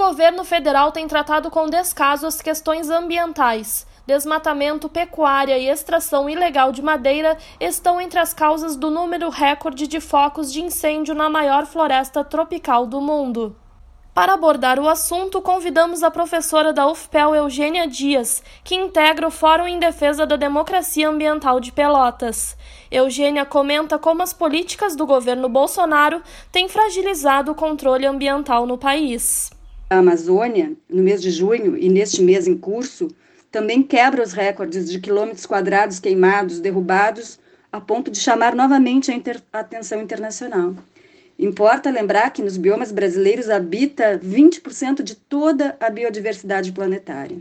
Governo 0.00 0.44
federal 0.44 0.90
tem 0.92 1.06
tratado 1.06 1.50
com 1.50 1.68
descaso 1.68 2.26
as 2.26 2.40
questões 2.40 2.88
ambientais. 2.88 3.86
Desmatamento, 4.06 4.88
pecuária 4.88 5.58
e 5.58 5.68
extração 5.68 6.26
ilegal 6.26 6.72
de 6.72 6.80
madeira 6.80 7.36
estão 7.60 8.00
entre 8.00 8.18
as 8.18 8.32
causas 8.32 8.76
do 8.76 8.90
número 8.90 9.28
recorde 9.28 9.86
de 9.86 10.00
focos 10.00 10.50
de 10.50 10.62
incêndio 10.62 11.14
na 11.14 11.28
maior 11.28 11.66
floresta 11.66 12.24
tropical 12.24 12.86
do 12.86 12.98
mundo. 12.98 13.54
Para 14.14 14.32
abordar 14.32 14.78
o 14.78 14.88
assunto, 14.88 15.42
convidamos 15.42 16.02
a 16.02 16.10
professora 16.10 16.72
da 16.72 16.88
UFPEL, 16.88 17.34
Eugênia 17.34 17.86
Dias, 17.86 18.42
que 18.64 18.74
integra 18.74 19.28
o 19.28 19.30
Fórum 19.30 19.66
em 19.66 19.78
Defesa 19.78 20.24
da 20.24 20.36
Democracia 20.36 21.10
Ambiental 21.10 21.60
de 21.60 21.72
Pelotas. 21.72 22.56
Eugênia 22.90 23.44
comenta 23.44 23.98
como 23.98 24.22
as 24.22 24.32
políticas 24.32 24.96
do 24.96 25.04
governo 25.04 25.46
Bolsonaro 25.46 26.22
têm 26.50 26.70
fragilizado 26.70 27.52
o 27.52 27.54
controle 27.54 28.06
ambiental 28.06 28.66
no 28.66 28.78
país. 28.78 29.50
A 29.92 29.98
Amazônia, 29.98 30.72
no 30.88 31.02
mês 31.02 31.20
de 31.20 31.32
junho 31.32 31.76
e 31.76 31.88
neste 31.88 32.22
mês 32.22 32.46
em 32.46 32.56
curso, 32.56 33.08
também 33.50 33.82
quebra 33.82 34.22
os 34.22 34.32
recordes 34.32 34.88
de 34.88 35.00
quilômetros 35.00 35.46
quadrados 35.46 35.98
queimados, 35.98 36.60
derrubados, 36.60 37.40
a 37.72 37.80
ponto 37.80 38.08
de 38.08 38.20
chamar 38.20 38.54
novamente 38.54 39.10
a 39.10 39.14
inter 39.16 39.42
atenção 39.52 40.00
internacional. 40.00 40.76
Importa 41.36 41.90
lembrar 41.90 42.30
que 42.30 42.40
nos 42.40 42.56
biomas 42.56 42.92
brasileiros 42.92 43.50
habita 43.50 44.16
20% 44.16 45.02
de 45.02 45.16
toda 45.16 45.76
a 45.80 45.90
biodiversidade 45.90 46.70
planetária. 46.70 47.38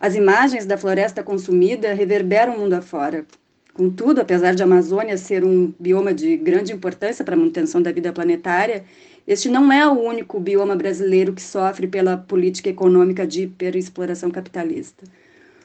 As 0.00 0.14
imagens 0.14 0.64
da 0.64 0.78
floresta 0.78 1.22
consumida 1.22 1.92
reverberam 1.92 2.54
o 2.54 2.60
mundo 2.60 2.72
afora. 2.72 3.26
Contudo, 3.74 4.20
apesar 4.20 4.54
de 4.54 4.62
a 4.62 4.66
Amazônia 4.66 5.18
ser 5.18 5.44
um 5.44 5.74
bioma 5.78 6.14
de 6.14 6.36
grande 6.36 6.72
importância 6.72 7.24
para 7.24 7.34
a 7.34 7.36
manutenção 7.36 7.82
da 7.82 7.92
vida 7.92 8.12
planetária, 8.12 8.84
este 9.26 9.48
não 9.48 9.72
é 9.72 9.86
o 9.88 9.98
único 9.98 10.38
bioma 10.38 10.76
brasileiro 10.76 11.32
que 11.32 11.40
sofre 11.40 11.86
pela 11.86 12.16
política 12.16 12.68
econômica 12.68 13.26
de 13.26 13.44
hiperexploração 13.44 14.30
capitalista. 14.30 15.04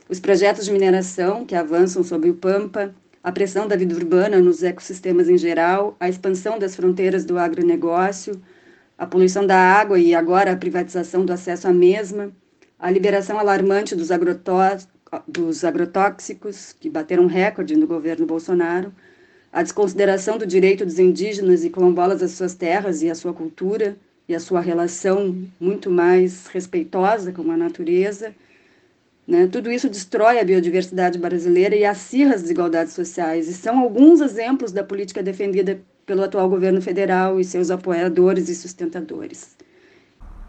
Os 0.08 0.20
projetos 0.20 0.66
de 0.66 0.72
mineração 0.72 1.46
que 1.46 1.56
avançam 1.56 2.02
sobre 2.04 2.30
o 2.30 2.36
Pampa, 2.36 2.96
a 3.22 3.32
pressão 3.32 3.68
da 3.68 3.76
vida 3.76 3.94
urbana 3.94 4.40
nos 4.40 4.64
ecossistemas 4.64 5.28
em 5.28 5.38
geral, 5.38 5.96
a 6.00 6.08
expansão 6.08 6.58
das 6.58 6.76
fronteiras 6.76 7.26
do 7.26 7.38
agronegócio, 7.38 8.42
a 8.98 9.06
poluição 9.06 9.46
da 9.46 9.58
água 9.58 10.00
e 10.00 10.16
agora 10.16 10.54
a 10.54 10.58
privatização 10.58 11.26
do 11.26 11.34
acesso 11.34 11.68
à 11.68 11.74
mesma, 11.74 12.32
a 12.80 12.90
liberação 12.90 13.38
alarmante 13.38 13.94
dos, 13.94 14.10
agrotó 14.10 14.78
dos 15.28 15.66
agrotóxicos, 15.66 16.74
que 16.80 16.90
bateram 16.90 17.28
recorde 17.28 17.76
no 17.76 17.86
governo 17.86 18.26
Bolsonaro, 18.26 18.94
a 19.52 19.64
desconsideração 19.64 20.38
do 20.38 20.46
direito 20.46 20.86
dos 20.86 21.00
indígenas 21.00 21.64
e 21.64 21.70
quilombolas 21.70 22.22
às 22.22 22.32
suas 22.32 22.54
terras 22.54 23.02
e 23.02 23.10
à 23.10 23.16
sua 23.16 23.34
cultura 23.34 23.98
e 24.28 24.36
à 24.36 24.40
sua 24.40 24.62
relação 24.62 25.36
muito 25.60 25.90
mais 25.90 26.48
respeitosa 26.48 27.32
com 27.32 27.50
a 27.52 27.58
natureza. 27.58 28.34
Né? 29.28 29.48
Tudo 29.48 29.72
isso 29.72 29.90
destrói 29.90 30.40
a 30.40 30.44
biodiversidade 30.44 31.18
brasileira 31.18 31.76
e 31.76 31.84
acirra 31.84 32.36
as 32.36 32.44
desigualdades 32.44 32.94
sociais, 32.94 33.48
e 33.48 33.54
são 33.54 33.80
alguns 33.80 34.22
exemplos 34.22 34.72
da 34.72 34.84
política 34.84 35.22
defendida 35.24 35.80
pelo 36.06 36.24
atual 36.24 36.50
governo 36.50 36.82
federal 36.82 37.40
e 37.40 37.44
seus 37.44 37.70
apoiadores 37.70 38.50
e 38.50 38.56
sustentadores. 38.56 39.56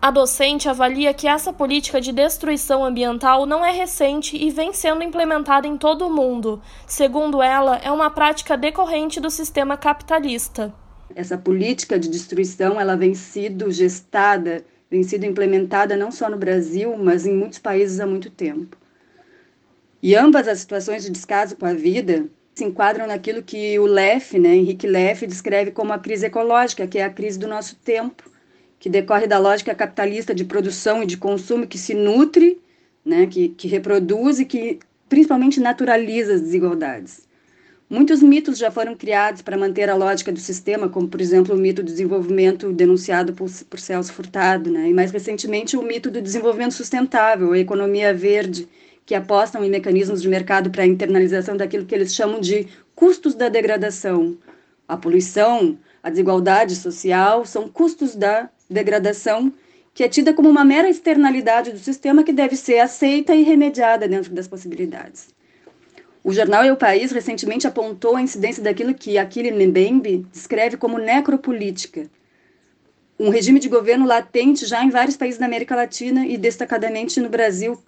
A 0.02 0.10
docente 0.10 0.66
avalia 0.66 1.12
que 1.12 1.28
essa 1.28 1.52
política 1.52 2.00
de 2.00 2.10
destruição 2.10 2.82
ambiental 2.82 3.44
não 3.44 3.62
é 3.62 3.70
recente 3.70 4.34
e 4.34 4.50
vem 4.50 4.72
sendo 4.72 5.02
implementada 5.02 5.66
em 5.66 5.76
todo 5.76 6.06
o 6.06 6.14
mundo. 6.14 6.62
Segundo 6.86 7.42
ela, 7.42 7.76
é 7.84 7.90
uma 7.90 8.10
prática 8.10 8.56
decorrente 8.56 9.20
do 9.20 9.28
sistema 9.28 9.76
capitalista. 9.76 10.72
Essa 11.14 11.36
política 11.36 11.98
de 11.98 12.08
destruição, 12.08 12.80
ela 12.80 12.96
vem 12.96 13.12
sido 13.14 13.70
gestada, 13.70 14.64
vem 14.90 15.02
sido 15.02 15.26
implementada 15.26 15.94
não 15.98 16.10
só 16.10 16.30
no 16.30 16.38
Brasil, 16.38 16.96
mas 16.96 17.26
em 17.26 17.34
muitos 17.34 17.58
países 17.58 18.00
há 18.00 18.06
muito 18.06 18.30
tempo. 18.30 18.78
E 20.02 20.16
ambas 20.16 20.48
as 20.48 20.60
situações 20.60 21.04
de 21.04 21.10
descaso 21.10 21.56
com 21.56 21.66
a 21.66 21.74
vida 21.74 22.24
se 22.54 22.64
enquadram 22.64 23.06
naquilo 23.06 23.42
que 23.42 23.78
o 23.78 23.84
Leff, 23.84 24.38
né, 24.38 24.56
Henrique 24.56 24.86
Leff, 24.86 25.26
descreve 25.26 25.72
como 25.72 25.92
a 25.92 25.98
crise 25.98 26.24
ecológica, 26.24 26.86
que 26.86 26.98
é 26.98 27.04
a 27.04 27.10
crise 27.10 27.38
do 27.38 27.46
nosso 27.46 27.76
tempo, 27.76 28.30
que 28.80 28.88
decorre 28.88 29.26
da 29.26 29.38
lógica 29.38 29.74
capitalista 29.74 30.34
de 30.34 30.42
produção 30.44 31.02
e 31.02 31.06
de 31.06 31.18
consumo 31.18 31.66
que 31.66 31.76
se 31.76 31.92
nutre, 31.94 32.58
né, 33.04 33.26
que, 33.26 33.50
que 33.50 33.68
reproduz 33.68 34.40
e 34.40 34.46
que 34.46 34.80
principalmente 35.06 35.60
naturaliza 35.60 36.34
as 36.34 36.40
desigualdades. 36.40 37.28
Muitos 37.90 38.22
mitos 38.22 38.56
já 38.56 38.70
foram 38.70 38.94
criados 38.94 39.42
para 39.42 39.58
manter 39.58 39.90
a 39.90 39.96
lógica 39.96 40.32
do 40.32 40.38
sistema, 40.38 40.88
como, 40.88 41.08
por 41.08 41.20
exemplo, 41.20 41.54
o 41.54 41.58
mito 41.58 41.82
do 41.82 41.90
desenvolvimento 41.90 42.72
denunciado 42.72 43.34
por, 43.34 43.50
por 43.68 43.78
Celso 43.78 44.12
Furtado, 44.12 44.70
né? 44.70 44.88
e 44.88 44.94
mais 44.94 45.10
recentemente 45.10 45.76
o 45.76 45.82
mito 45.82 46.10
do 46.10 46.22
desenvolvimento 46.22 46.72
sustentável, 46.72 47.52
a 47.52 47.58
economia 47.58 48.14
verde, 48.14 48.68
que 49.04 49.14
apostam 49.14 49.62
em 49.64 49.68
mecanismos 49.68 50.22
de 50.22 50.28
mercado 50.28 50.70
para 50.70 50.84
a 50.84 50.86
internalização 50.86 51.56
daquilo 51.56 51.84
que 51.84 51.94
eles 51.94 52.14
chamam 52.14 52.40
de 52.40 52.68
custos 52.94 53.34
da 53.34 53.48
degradação. 53.48 54.38
A 54.86 54.96
poluição, 54.96 55.76
a 56.02 56.08
desigualdade 56.08 56.76
social 56.76 57.44
são 57.44 57.68
custos 57.68 58.14
da 58.14 58.48
degradação, 58.70 59.52
que 59.92 60.04
é 60.04 60.08
tida 60.08 60.32
como 60.32 60.48
uma 60.48 60.64
mera 60.64 60.88
externalidade 60.88 61.72
do 61.72 61.78
sistema 61.78 62.22
que 62.22 62.32
deve 62.32 62.56
ser 62.56 62.78
aceita 62.78 63.34
e 63.34 63.42
remediada 63.42 64.06
dentro 64.06 64.32
das 64.32 64.46
possibilidades. 64.46 65.28
O 66.22 66.32
jornal 66.32 66.64
Eu 66.64 66.76
País 66.76 67.10
recentemente 67.12 67.66
apontou 67.66 68.14
a 68.14 68.22
incidência 68.22 68.62
daquilo 68.62 68.94
que 68.94 69.18
Akili 69.18 69.50
Mbembe 69.50 70.26
descreve 70.30 70.76
como 70.76 70.98
necropolítica, 70.98 72.08
um 73.18 73.28
regime 73.28 73.60
de 73.60 73.68
governo 73.68 74.06
latente 74.06 74.64
já 74.64 74.82
em 74.82 74.88
vários 74.88 75.14
países 75.14 75.38
da 75.38 75.44
América 75.44 75.76
Latina 75.76 76.26
e 76.26 76.38
destacadamente 76.38 77.20
no 77.20 77.28
Brasil, 77.28 77.78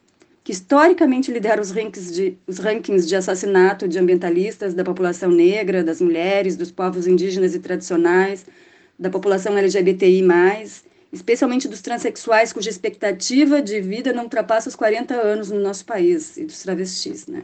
que 0.45 0.53
historicamente 0.53 1.33
lidera 1.33 1.61
os 1.61 1.71
rankings, 1.71 2.13
de, 2.13 2.37
os 2.47 2.59
rankings 2.59 3.09
de 3.09 3.17
assassinato 3.17 3.89
de 3.89 3.99
ambientalistas, 3.99 4.75
da 4.75 4.85
população 4.85 5.31
negra, 5.31 5.83
das 5.83 6.03
mulheres, 6.03 6.55
dos 6.55 6.71
povos 6.71 7.07
indígenas 7.07 7.55
e 7.55 7.61
tradicionais, 7.61 8.45
da 9.03 9.11
população 9.11 9.59
LGBTI+, 9.59 10.23
especialmente 11.13 11.67
dos 11.67 11.83
transexuais 11.83 12.53
cuja 12.53 12.71
expectativa 12.71 13.61
de 13.61 13.81
vida 13.81 14.13
não 14.13 14.25
ultrapassa 14.25 14.69
os 14.69 14.77
40 14.77 15.13
anos 15.13 15.51
no 15.51 15.61
nosso 15.61 15.85
país, 15.85 16.37
e 16.37 16.45
dos 16.45 16.63
travestis, 16.63 17.27
né? 17.27 17.43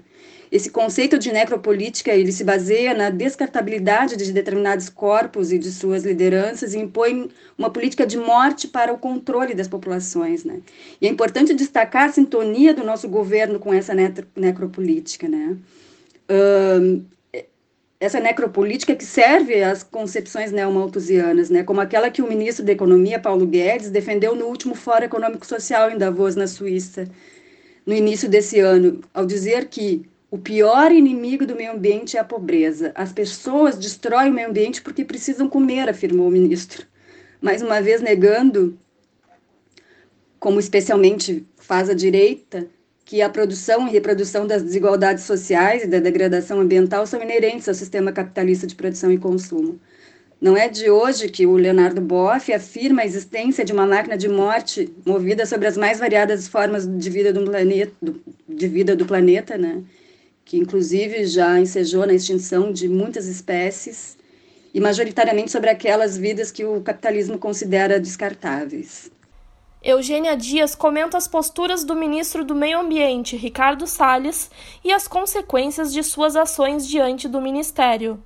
Esse 0.50 0.70
conceito 0.70 1.18
de 1.18 1.30
necropolítica 1.30 2.14
ele 2.14 2.32
se 2.32 2.42
baseia 2.42 2.94
na 2.94 3.10
descartabilidade 3.10 4.16
de 4.16 4.32
determinados 4.32 4.88
corpos 4.88 5.52
e 5.52 5.58
de 5.58 5.70
suas 5.70 6.04
lideranças 6.04 6.72
e 6.72 6.78
impõe 6.78 7.28
uma 7.58 7.68
política 7.68 8.06
de 8.06 8.16
morte 8.16 8.66
para 8.68 8.90
o 8.90 8.96
controle 8.96 9.52
das 9.52 9.68
populações, 9.68 10.44
né? 10.44 10.60
E 11.02 11.06
é 11.06 11.10
importante 11.10 11.52
destacar 11.52 12.08
a 12.08 12.12
sintonia 12.12 12.72
do 12.72 12.84
nosso 12.84 13.08
governo 13.08 13.58
com 13.58 13.74
essa 13.74 13.92
necropolítica, 14.34 15.28
né? 15.28 15.56
Essa 18.00 18.20
necropolítica 18.20 18.94
que 18.94 19.04
serve 19.04 19.62
às 19.62 19.82
concepções 19.82 20.52
neomalthusianas, 20.52 21.50
né, 21.50 21.64
como 21.64 21.80
aquela 21.80 22.10
que 22.10 22.22
o 22.22 22.28
ministro 22.28 22.64
da 22.64 22.72
Economia, 22.72 23.18
Paulo 23.18 23.46
Guedes, 23.46 23.90
defendeu 23.90 24.36
no 24.36 24.46
último 24.46 24.74
Fórum 24.74 25.04
Econômico 25.04 25.44
Social 25.44 25.90
em 25.90 25.98
Davos, 25.98 26.36
na 26.36 26.46
Suíça, 26.46 27.08
no 27.84 27.94
início 27.94 28.28
desse 28.28 28.60
ano, 28.60 29.00
ao 29.12 29.26
dizer 29.26 29.66
que 29.66 30.08
o 30.30 30.38
pior 30.38 30.92
inimigo 30.92 31.46
do 31.46 31.56
meio 31.56 31.72
ambiente 31.72 32.16
é 32.16 32.20
a 32.20 32.24
pobreza. 32.24 32.92
As 32.94 33.12
pessoas 33.12 33.78
destroem 33.78 34.30
o 34.30 34.34
meio 34.34 34.48
ambiente 34.48 34.82
porque 34.82 35.04
precisam 35.04 35.48
comer, 35.48 35.88
afirmou 35.88 36.28
o 36.28 36.30
ministro. 36.30 36.86
Mais 37.40 37.62
uma 37.62 37.80
vez 37.80 38.02
negando, 38.02 38.78
como 40.38 40.60
especialmente 40.60 41.46
faz 41.56 41.88
a 41.88 41.94
direita, 41.94 42.68
que 43.08 43.22
a 43.22 43.30
produção 43.30 43.88
e 43.88 43.90
reprodução 43.90 44.46
das 44.46 44.62
desigualdades 44.62 45.24
sociais 45.24 45.82
e 45.82 45.86
da 45.86 45.98
degradação 45.98 46.60
ambiental 46.60 47.06
são 47.06 47.22
inerentes 47.22 47.66
ao 47.66 47.74
sistema 47.74 48.12
capitalista 48.12 48.66
de 48.66 48.74
produção 48.74 49.10
e 49.10 49.16
consumo. 49.16 49.80
Não 50.38 50.54
é 50.54 50.68
de 50.68 50.90
hoje 50.90 51.30
que 51.30 51.46
o 51.46 51.54
Leonardo 51.56 52.02
Boff 52.02 52.52
afirma 52.52 53.00
a 53.00 53.06
existência 53.06 53.64
de 53.64 53.72
uma 53.72 53.86
máquina 53.86 54.14
de 54.14 54.28
morte 54.28 54.92
movida 55.06 55.46
sobre 55.46 55.66
as 55.66 55.78
mais 55.78 55.98
variadas 55.98 56.48
formas 56.48 56.86
de 56.86 57.08
vida 57.08 57.32
do 57.32 57.46
planeta, 57.46 57.94
de 58.46 58.68
vida 58.68 58.94
do 58.94 59.06
planeta, 59.06 59.56
né? 59.56 59.82
que 60.44 60.58
inclusive 60.58 61.24
já 61.24 61.58
ensejou 61.58 62.06
na 62.06 62.12
extinção 62.12 62.70
de 62.70 62.90
muitas 62.90 63.26
espécies, 63.26 64.18
e 64.74 64.80
majoritariamente 64.80 65.50
sobre 65.50 65.70
aquelas 65.70 66.18
vidas 66.18 66.52
que 66.52 66.62
o 66.62 66.82
capitalismo 66.82 67.38
considera 67.38 67.98
descartáveis. 67.98 69.10
Eugênia 69.82 70.36
Dias 70.36 70.74
comenta 70.74 71.16
as 71.16 71.28
posturas 71.28 71.84
do 71.84 71.94
ministro 71.94 72.44
do 72.44 72.54
Meio 72.54 72.80
Ambiente, 72.80 73.36
Ricardo 73.36 73.86
Salles, 73.86 74.50
e 74.84 74.92
as 74.92 75.06
consequências 75.06 75.92
de 75.92 76.02
suas 76.02 76.34
ações 76.34 76.86
diante 76.86 77.28
do 77.28 77.40
ministério. 77.40 78.20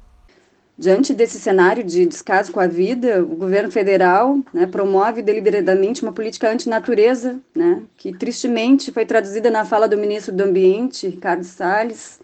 Diante 0.78 1.12
desse 1.12 1.38
cenário 1.38 1.84
de 1.84 2.06
descaso 2.06 2.50
com 2.50 2.58
a 2.58 2.66
vida, 2.66 3.22
o 3.22 3.36
governo 3.36 3.70
federal 3.70 4.38
né, 4.52 4.66
promove 4.66 5.20
deliberadamente 5.20 6.02
uma 6.02 6.12
política 6.12 6.50
antinatureza, 6.50 7.38
né, 7.54 7.82
que 7.98 8.16
tristemente 8.16 8.90
foi 8.90 9.04
traduzida 9.04 9.50
na 9.50 9.66
fala 9.66 9.86
do 9.86 9.98
ministro 9.98 10.34
do 10.34 10.44
Ambiente, 10.44 11.06
Ricardo 11.06 11.44
Salles, 11.44 12.18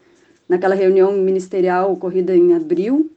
naquela 0.49 0.75
reunião 0.75 1.13
ministerial 1.13 1.93
ocorrida 1.93 2.35
em 2.35 2.55
abril, 2.55 3.11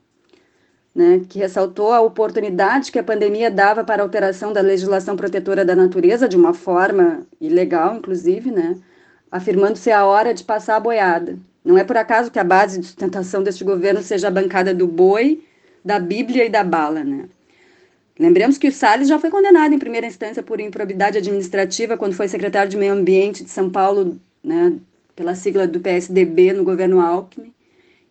né, 0.93 1.21
que 1.30 1.39
ressaltou 1.39 1.91
a 1.91 2.01
oportunidade 2.01 2.91
que 2.91 2.99
a 2.99 3.04
pandemia 3.04 3.49
dava 3.49 3.84
para 3.84 4.01
a 4.01 4.06
alteração 4.06 4.51
da 4.51 4.62
legislação 4.62 5.15
protetora 5.15 5.63
da 5.63 5.75
natureza, 5.75 6.27
de 6.27 6.36
uma 6.36 6.54
forma 6.54 7.25
ilegal, 7.39 7.95
inclusive, 7.95 8.51
né, 8.51 8.77
afirmando 9.32 9.77
ser 9.77 9.91
a 9.91 10.06
hora 10.06 10.34
de 10.34 10.43
passar 10.43 10.75
a 10.75 10.80
boiada. 10.80 11.38
Não 11.63 11.77
é 11.77 11.84
por 11.84 11.95
acaso 11.95 12.32
que 12.32 12.39
a 12.39 12.43
base 12.43 12.80
de 12.80 12.86
sustentação 12.86 13.41
deste 13.43 13.63
governo 13.63 14.01
seja 14.01 14.27
a 14.27 14.32
bancada 14.32 14.73
do 14.73 14.88
boi, 14.88 15.43
da 15.84 15.99
Bíblia 15.99 16.45
e 16.45 16.49
da 16.49 16.63
bala, 16.63 17.04
né? 17.04 17.25
Lembremos 18.19 18.58
que 18.58 18.67
o 18.67 18.71
Salles 18.71 19.08
já 19.08 19.17
foi 19.17 19.32
condenado 19.32 19.73
em 19.73 19.80
primeira 19.80 20.06
instância 20.06 20.43
por 20.43 20.60
improbidade 20.60 21.17
administrativa 21.17 21.97
quando 21.97 22.13
foi 22.13 22.27
secretário 22.27 22.69
de 22.69 22.77
Meio 22.77 22.93
Ambiente 22.93 23.43
de 23.43 23.49
São 23.49 23.69
Paulo, 23.69 24.19
né, 24.43 24.73
pela 25.15 25.34
sigla 25.34 25.65
do 25.65 25.80
PSDB 25.80 26.54
no 26.54 26.63
governo 26.63 26.99
Alckmin, 26.99 27.51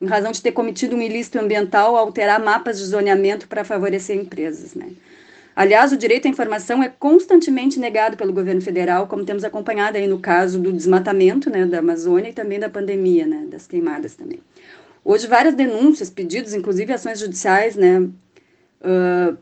em 0.00 0.06
razão 0.06 0.32
de 0.32 0.40
ter 0.40 0.52
cometido 0.52 0.96
um 0.96 1.02
ilícito 1.02 1.38
ambiental 1.38 1.96
alterar 1.96 2.42
mapas 2.42 2.78
de 2.78 2.84
zoneamento 2.84 3.46
para 3.46 3.64
favorecer 3.64 4.16
empresas, 4.16 4.74
né? 4.74 4.88
Aliás, 5.54 5.92
o 5.92 5.96
direito 5.96 6.26
à 6.26 6.30
informação 6.30 6.82
é 6.82 6.88
constantemente 6.88 7.78
negado 7.78 8.16
pelo 8.16 8.32
governo 8.32 8.62
federal, 8.62 9.06
como 9.06 9.24
temos 9.24 9.44
acompanhado 9.44 9.98
aí 9.98 10.06
no 10.06 10.18
caso 10.18 10.58
do 10.58 10.72
desmatamento 10.72 11.50
né, 11.50 11.66
da 11.66 11.80
Amazônia 11.80 12.30
e 12.30 12.32
também 12.32 12.58
da 12.58 12.70
pandemia, 12.70 13.26
né, 13.26 13.46
das 13.50 13.66
queimadas 13.66 14.14
também. 14.14 14.40
Hoje, 15.04 15.26
várias 15.26 15.54
denúncias, 15.54 16.08
pedidos, 16.08 16.54
inclusive 16.54 16.92
ações 16.92 17.18
judiciais, 17.18 17.76
né, 17.76 18.00
uh, 18.00 19.36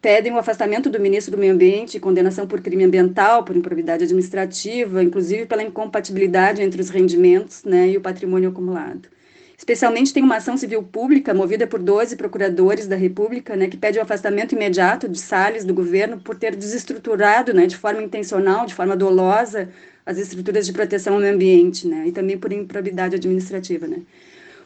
pedem 0.00 0.32
o 0.32 0.38
afastamento 0.38 0.90
do 0.90 0.98
ministro 0.98 1.36
do 1.36 1.38
Meio 1.38 1.52
Ambiente, 1.52 2.00
condenação 2.00 2.46
por 2.46 2.60
crime 2.60 2.82
ambiental, 2.82 3.44
por 3.44 3.54
improbidade 3.54 4.02
administrativa, 4.04 5.04
inclusive 5.04 5.46
pela 5.46 5.62
incompatibilidade 5.62 6.62
entre 6.62 6.80
os 6.80 6.88
rendimentos 6.88 7.62
né, 7.62 7.90
e 7.90 7.96
o 7.96 8.00
patrimônio 8.00 8.48
acumulado. 8.48 9.08
Especialmente 9.62 10.12
tem 10.12 10.24
uma 10.24 10.38
ação 10.38 10.56
civil 10.56 10.82
pública 10.82 11.32
movida 11.32 11.68
por 11.68 11.78
12 11.78 12.16
procuradores 12.16 12.88
da 12.88 12.96
República, 12.96 13.54
né, 13.54 13.68
que 13.68 13.76
pede 13.76 13.96
o 13.96 14.02
afastamento 14.02 14.56
imediato 14.56 15.08
de 15.08 15.20
Salles 15.20 15.64
do 15.64 15.72
governo 15.72 16.18
por 16.18 16.34
ter 16.34 16.56
desestruturado, 16.56 17.54
né, 17.54 17.68
de 17.68 17.76
forma 17.76 18.02
intencional, 18.02 18.66
de 18.66 18.74
forma 18.74 18.96
dolosa, 18.96 19.68
as 20.04 20.18
estruturas 20.18 20.66
de 20.66 20.72
proteção 20.72 21.14
ao 21.14 21.20
meio 21.20 21.32
ambiente, 21.32 21.86
né, 21.86 22.08
e 22.08 22.10
também 22.10 22.36
por 22.36 22.52
improbidade 22.52 23.14
administrativa, 23.14 23.86
né. 23.86 23.98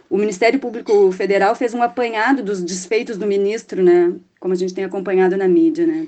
O 0.09 0.17
Ministério 0.17 0.59
Público 0.59 1.13
Federal 1.13 1.55
fez 1.55 1.75
um 1.75 1.83
apanhado 1.83 2.43
dos 2.43 2.63
desfeitos 2.63 3.19
do 3.19 3.27
ministro, 3.27 3.83
né, 3.83 4.15
como 4.41 4.55
a 4.55 4.57
gente 4.57 4.73
tem 4.73 4.85
acompanhado 4.85 5.37
na 5.37 5.47
mídia, 5.47 5.87
né. 5.87 6.07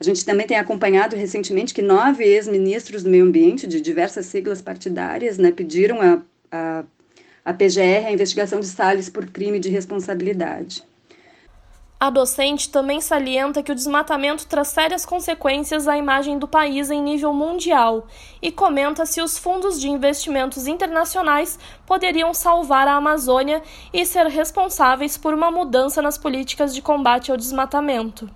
A 0.00 0.02
gente 0.02 0.24
também 0.24 0.46
tem 0.46 0.56
acompanhado 0.56 1.14
recentemente 1.14 1.74
que 1.74 1.82
nove 1.82 2.24
ex-ministros 2.24 3.02
do 3.02 3.10
meio 3.10 3.26
ambiente, 3.26 3.66
de 3.66 3.82
diversas 3.82 4.24
siglas 4.24 4.62
partidárias, 4.62 5.36
né, 5.36 5.52
pediram 5.52 6.00
a, 6.00 6.22
a 6.50 6.84
a 7.44 7.52
PGR, 7.52 8.06
a 8.06 8.12
investigação 8.12 8.58
de 8.60 8.66
Salles 8.66 9.10
por 9.10 9.26
crime 9.26 9.60
de 9.60 9.68
responsabilidade. 9.68 10.82
A 12.00 12.10
docente 12.10 12.70
também 12.70 13.00
salienta 13.00 13.62
que 13.62 13.72
o 13.72 13.74
desmatamento 13.74 14.46
traz 14.46 14.68
sérias 14.68 15.06
consequências 15.06 15.88
à 15.88 15.96
imagem 15.96 16.38
do 16.38 16.46
país 16.46 16.90
em 16.90 17.02
nível 17.02 17.32
mundial 17.32 18.06
e 18.42 18.52
comenta 18.52 19.06
se 19.06 19.22
os 19.22 19.38
fundos 19.38 19.80
de 19.80 19.88
investimentos 19.88 20.66
internacionais 20.66 21.58
poderiam 21.86 22.34
salvar 22.34 22.88
a 22.88 22.94
Amazônia 22.94 23.62
e 23.92 24.04
ser 24.04 24.26
responsáveis 24.26 25.16
por 25.16 25.32
uma 25.32 25.50
mudança 25.50 26.02
nas 26.02 26.18
políticas 26.18 26.74
de 26.74 26.82
combate 26.82 27.30
ao 27.30 27.38
desmatamento. 27.38 28.28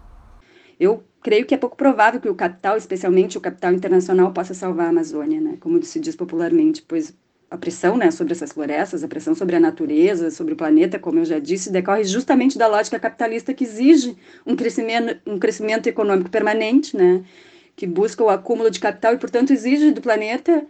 Eu 0.81 1.05
creio 1.21 1.44
que 1.44 1.55
é 1.55 1.59
pouco 1.59 1.77
provável 1.77 2.21
que 2.21 2.29
o 2.31 2.35
capital, 2.35 2.77
especialmente 2.77 3.37
o 3.37 3.40
capital 3.40 3.75
internacional, 3.75 4.33
possa 4.33 4.55
salvar 4.55 4.87
a 4.87 4.90
Amazônia, 4.90 5.40
né? 5.40 5.59
como 5.61 5.83
se 5.83 6.01
diz 6.01 6.16
popularmente, 6.16 6.81
pois 6.81 7.14
a 7.50 7.56
pressão 7.56 7.96
né, 7.96 8.11
sobre 8.11 8.32
essas 8.32 8.52
florestas, 8.52 9.02
a 9.02 9.08
pressão 9.08 9.34
sobre 9.34 9.56
a 9.56 9.61
natureza, 9.61 10.30
sobre 10.30 10.52
o 10.52 10.56
planeta, 10.56 10.98
como 10.98 11.18
eu 11.18 11.24
já 11.24 11.38
disse, 11.38 11.72
decorre 11.72 12.04
justamente 12.04 12.58
da 12.58 12.66
lógica 12.66 12.98
capitalista 12.98 13.54
que 13.54 13.64
exige 13.64 14.16
um 14.46 14.54
crescimento, 14.54 15.18
um 15.26 15.38
crescimento 15.38 15.87
econômico 15.87 16.30
permanente, 16.30 16.96
né, 16.96 17.24
que 17.74 17.87
busca 17.87 18.22
o 18.22 18.28
acúmulo 18.28 18.70
de 18.70 18.80
capital 18.80 19.14
e, 19.14 19.18
portanto, 19.18 19.52
exige 19.52 19.90
do 19.92 20.00
planeta 20.02 20.66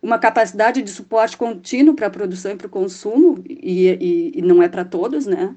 uma 0.00 0.18
capacidade 0.18 0.82
de 0.82 0.90
suporte 0.90 1.36
contínuo 1.36 1.94
para 1.94 2.06
a 2.06 2.10
produção 2.10 2.52
e 2.52 2.56
para 2.56 2.66
o 2.66 2.70
consumo, 2.70 3.42
e, 3.48 3.88
e, 3.88 4.32
e 4.36 4.42
não 4.42 4.62
é 4.62 4.68
para 4.68 4.84
todos, 4.84 5.26
né, 5.26 5.54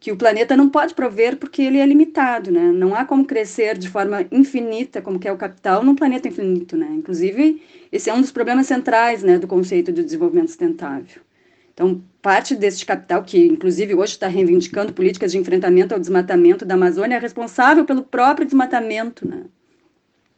que 0.00 0.10
o 0.10 0.16
planeta 0.16 0.56
não 0.56 0.70
pode 0.70 0.94
prover 0.94 1.36
porque 1.36 1.60
ele 1.60 1.78
é 1.78 1.84
limitado, 1.84 2.50
né? 2.50 2.72
Não 2.72 2.94
há 2.94 3.04
como 3.04 3.26
crescer 3.26 3.76
de 3.76 3.86
forma 3.86 4.26
infinita, 4.32 5.02
como 5.02 5.18
que 5.18 5.28
é 5.28 5.32
o 5.32 5.36
capital, 5.36 5.84
num 5.84 5.94
planeta 5.94 6.26
infinito, 6.26 6.74
né? 6.74 6.88
Inclusive, 6.90 7.62
esse 7.92 8.08
é 8.08 8.14
um 8.14 8.20
dos 8.22 8.32
problemas 8.32 8.66
centrais, 8.66 9.22
né, 9.22 9.38
do 9.38 9.46
conceito 9.46 9.92
de 9.92 10.02
desenvolvimento 10.02 10.48
sustentável. 10.48 11.20
Então, 11.74 12.02
parte 12.22 12.56
deste 12.56 12.86
capital, 12.86 13.22
que 13.22 13.46
inclusive 13.46 13.94
hoje 13.94 14.12
está 14.12 14.26
reivindicando 14.26 14.92
políticas 14.94 15.32
de 15.32 15.38
enfrentamento 15.38 15.92
ao 15.92 16.00
desmatamento 16.00 16.64
da 16.64 16.74
Amazônia, 16.74 17.16
é 17.16 17.18
responsável 17.18 17.84
pelo 17.84 18.02
próprio 18.02 18.46
desmatamento, 18.46 19.28
né? 19.28 19.44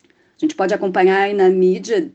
A 0.08 0.38
gente 0.38 0.56
pode 0.56 0.74
acompanhar 0.74 1.20
aí 1.20 1.34
na 1.34 1.48
mídia 1.48 2.10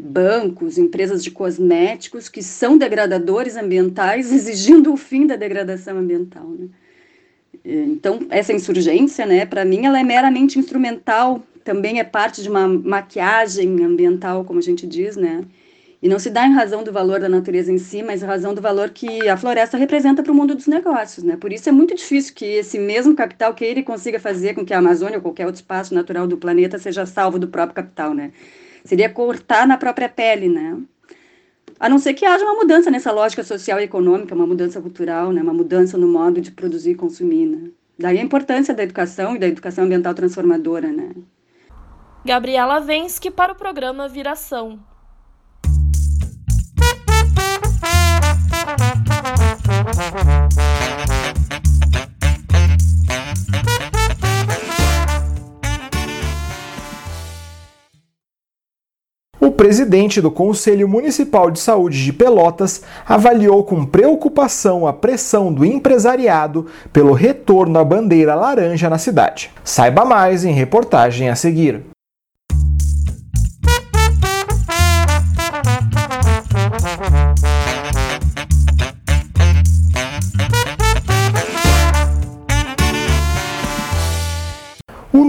bancos, 0.00 0.76
empresas 0.76 1.22
de 1.22 1.30
cosméticos 1.30 2.28
que 2.28 2.42
são 2.42 2.76
degradadores 2.76 3.56
ambientais, 3.56 4.30
exigindo 4.32 4.92
o 4.92 4.96
fim 4.96 5.26
da 5.26 5.36
degradação 5.36 5.98
ambiental. 5.98 6.48
Né? 6.48 6.68
Então, 7.64 8.26
essa 8.28 8.52
insurgência, 8.52 9.24
né, 9.24 9.46
para 9.46 9.64
mim, 9.64 9.86
ela 9.86 10.00
é 10.00 10.02
meramente 10.02 10.58
instrumental, 10.58 11.42
também 11.62 12.00
é 12.00 12.04
parte 12.04 12.42
de 12.42 12.48
uma 12.48 12.66
maquiagem 12.66 13.84
ambiental, 13.84 14.44
como 14.44 14.58
a 14.58 14.62
gente 14.62 14.84
diz, 14.84 15.16
né? 15.16 15.44
E 16.02 16.08
não 16.08 16.18
se 16.18 16.28
dá 16.30 16.44
em 16.44 16.52
razão 16.52 16.82
do 16.82 16.90
valor 16.90 17.20
da 17.20 17.28
natureza 17.28 17.70
em 17.70 17.78
si, 17.78 18.02
mas 18.02 18.24
em 18.24 18.26
razão 18.26 18.52
do 18.52 18.60
valor 18.60 18.90
que 18.90 19.28
a 19.28 19.36
floresta 19.36 19.76
representa 19.76 20.20
para 20.20 20.32
o 20.32 20.34
mundo 20.34 20.56
dos 20.56 20.66
negócios, 20.66 21.24
né? 21.24 21.36
Por 21.36 21.52
isso 21.52 21.68
é 21.68 21.72
muito 21.72 21.94
difícil 21.94 22.34
que 22.34 22.44
esse 22.44 22.76
mesmo 22.76 23.14
capital 23.14 23.54
queira 23.54 23.78
e 23.78 23.84
consiga 23.84 24.18
fazer 24.18 24.54
com 24.54 24.64
que 24.64 24.74
a 24.74 24.78
Amazônia 24.78 25.18
ou 25.18 25.22
qualquer 25.22 25.46
outro 25.46 25.60
espaço 25.60 25.94
natural 25.94 26.26
do 26.26 26.36
planeta 26.36 26.76
seja 26.76 27.06
salvo 27.06 27.38
do 27.38 27.46
próprio 27.46 27.76
capital, 27.76 28.12
né? 28.12 28.32
Seria 28.84 29.08
cortar 29.08 29.66
na 29.66 29.76
própria 29.76 30.08
pele, 30.08 30.48
né? 30.48 30.78
A 31.82 31.88
não 31.88 31.98
ser 31.98 32.14
que 32.14 32.24
haja 32.24 32.44
uma 32.44 32.54
mudança 32.54 32.92
nessa 32.92 33.10
lógica 33.10 33.42
social 33.42 33.80
e 33.80 33.82
econômica, 33.82 34.36
uma 34.36 34.46
mudança 34.46 34.80
cultural, 34.80 35.32
né? 35.32 35.42
uma 35.42 35.52
mudança 35.52 35.98
no 35.98 36.06
modo 36.06 36.40
de 36.40 36.52
produzir 36.52 36.92
e 36.92 36.94
consumir. 36.94 37.46
Né? 37.46 37.70
Daí 37.98 38.18
a 38.18 38.22
importância 38.22 38.72
da 38.72 38.84
educação 38.84 39.34
e 39.34 39.38
da 39.40 39.48
educação 39.48 39.82
ambiental 39.82 40.14
transformadora. 40.14 40.92
Né? 40.92 41.10
Gabriela 42.24 42.78
Vensky 42.78 43.32
para 43.32 43.52
o 43.52 43.56
programa 43.56 44.08
Viração. 44.08 44.78
O 50.68 50.71
presidente 59.62 60.20
do 60.20 60.28
Conselho 60.28 60.88
Municipal 60.88 61.48
de 61.48 61.60
Saúde 61.60 62.02
de 62.02 62.12
Pelotas 62.12 62.82
avaliou 63.06 63.62
com 63.62 63.86
preocupação 63.86 64.88
a 64.88 64.92
pressão 64.92 65.52
do 65.52 65.64
empresariado 65.64 66.66
pelo 66.92 67.12
retorno 67.12 67.78
à 67.78 67.84
bandeira 67.84 68.34
laranja 68.34 68.90
na 68.90 68.98
cidade. 68.98 69.52
Saiba 69.62 70.04
mais 70.04 70.44
em 70.44 70.52
reportagem 70.52 71.28
a 71.28 71.36
seguir. 71.36 71.91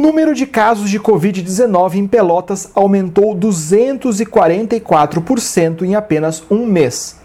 Número 0.03 0.35
de 0.35 0.45
casos 0.45 0.89
de 0.89 0.99
Covid-19 0.99 1.95
em 1.95 2.05
Pelotas 2.05 2.69
aumentou 2.75 3.33
244% 3.33 5.83
em 5.83 5.95
apenas 5.95 6.43
um 6.51 6.65
mês. 6.65 7.21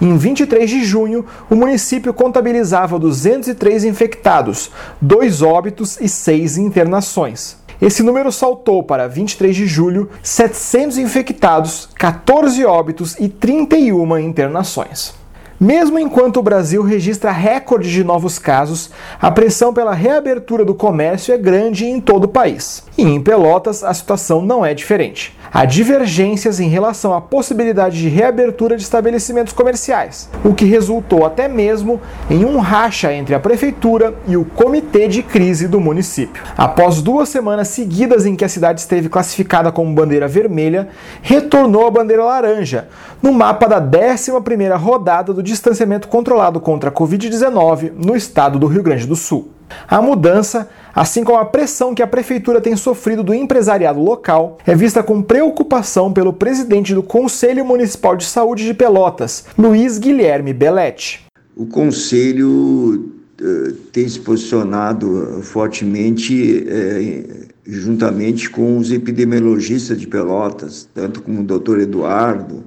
Em 0.00 0.16
23 0.16 0.68
de 0.68 0.84
junho, 0.84 1.24
o 1.48 1.54
município 1.54 2.12
contabilizava 2.12 2.98
203 2.98 3.84
infectados, 3.84 4.72
dois 5.00 5.40
óbitos 5.40 6.00
e 6.00 6.08
seis 6.08 6.58
internações. 6.58 7.56
Esse 7.80 8.02
número 8.02 8.32
saltou 8.32 8.82
para 8.82 9.06
23 9.06 9.54
de 9.54 9.68
julho, 9.68 10.10
700 10.20 10.98
infectados, 10.98 11.88
14 11.94 12.64
óbitos 12.64 13.14
e 13.20 13.28
31 13.28 14.18
internações. 14.18 15.19
Mesmo 15.62 15.98
enquanto 15.98 16.38
o 16.38 16.42
Brasil 16.42 16.82
registra 16.82 17.30
recorde 17.30 17.92
de 17.92 18.02
novos 18.02 18.38
casos, 18.38 18.90
a 19.20 19.30
pressão 19.30 19.74
pela 19.74 19.92
reabertura 19.92 20.64
do 20.64 20.74
comércio 20.74 21.34
é 21.34 21.36
grande 21.36 21.84
em 21.84 22.00
todo 22.00 22.24
o 22.24 22.28
país. 22.28 22.82
E 22.96 23.02
em 23.02 23.20
Pelotas, 23.20 23.84
a 23.84 23.92
situação 23.92 24.40
não 24.40 24.64
é 24.64 24.72
diferente. 24.72 25.38
Há 25.52 25.66
divergências 25.66 26.60
em 26.60 26.68
relação 26.68 27.12
à 27.12 27.20
possibilidade 27.20 27.98
de 27.98 28.08
reabertura 28.08 28.76
de 28.76 28.84
estabelecimentos 28.84 29.52
comerciais, 29.52 30.30
o 30.44 30.54
que 30.54 30.64
resultou 30.64 31.26
até 31.26 31.48
mesmo 31.48 32.00
em 32.30 32.44
um 32.44 32.58
racha 32.58 33.12
entre 33.12 33.34
a 33.34 33.40
prefeitura 33.40 34.14
e 34.28 34.36
o 34.36 34.44
comitê 34.44 35.08
de 35.08 35.22
crise 35.24 35.66
do 35.66 35.80
município. 35.80 36.42
Após 36.56 37.02
duas 37.02 37.28
semanas 37.28 37.68
seguidas 37.68 38.24
em 38.24 38.36
que 38.36 38.44
a 38.44 38.48
cidade 38.48 38.80
esteve 38.80 39.08
classificada 39.08 39.72
como 39.72 39.92
bandeira 39.92 40.28
vermelha, 40.28 40.88
retornou 41.20 41.84
a 41.84 41.90
bandeira 41.90 42.24
laranja, 42.24 42.88
no 43.22 43.32
mapa 43.32 43.66
da 43.66 43.80
11ª 43.80 44.76
rodada 44.76 45.32
do 45.32 45.42
distanciamento 45.42 46.08
controlado 46.08 46.60
contra 46.60 46.90
a 46.90 46.92
Covid-19 46.92 47.92
no 47.96 48.16
estado 48.16 48.58
do 48.58 48.66
Rio 48.66 48.82
Grande 48.82 49.06
do 49.06 49.16
Sul. 49.16 49.50
A 49.88 50.00
mudança, 50.02 50.68
assim 50.94 51.22
como 51.22 51.38
a 51.38 51.44
pressão 51.44 51.94
que 51.94 52.02
a 52.02 52.06
prefeitura 52.06 52.60
tem 52.60 52.74
sofrido 52.76 53.22
do 53.22 53.34
empresariado 53.34 54.00
local, 54.00 54.58
é 54.66 54.74
vista 54.74 55.02
com 55.02 55.22
preocupação 55.22 56.12
pelo 56.12 56.32
presidente 56.32 56.94
do 56.94 57.02
Conselho 57.02 57.64
Municipal 57.64 58.16
de 58.16 58.24
Saúde 58.24 58.64
de 58.64 58.74
Pelotas, 58.74 59.44
Luiz 59.56 59.98
Guilherme 59.98 60.52
Belletti. 60.52 61.24
O 61.56 61.66
conselho 61.66 63.12
uh, 63.40 63.72
tem 63.92 64.08
se 64.08 64.18
posicionado 64.20 65.40
fortemente 65.42 66.64
uh, 66.66 67.50
juntamente 67.64 68.50
com 68.50 68.78
os 68.78 68.90
epidemiologistas 68.90 70.00
de 70.00 70.06
Pelotas, 70.06 70.88
tanto 70.92 71.22
como 71.22 71.40
o 71.40 71.44
doutor 71.44 71.80
Eduardo, 71.80 72.64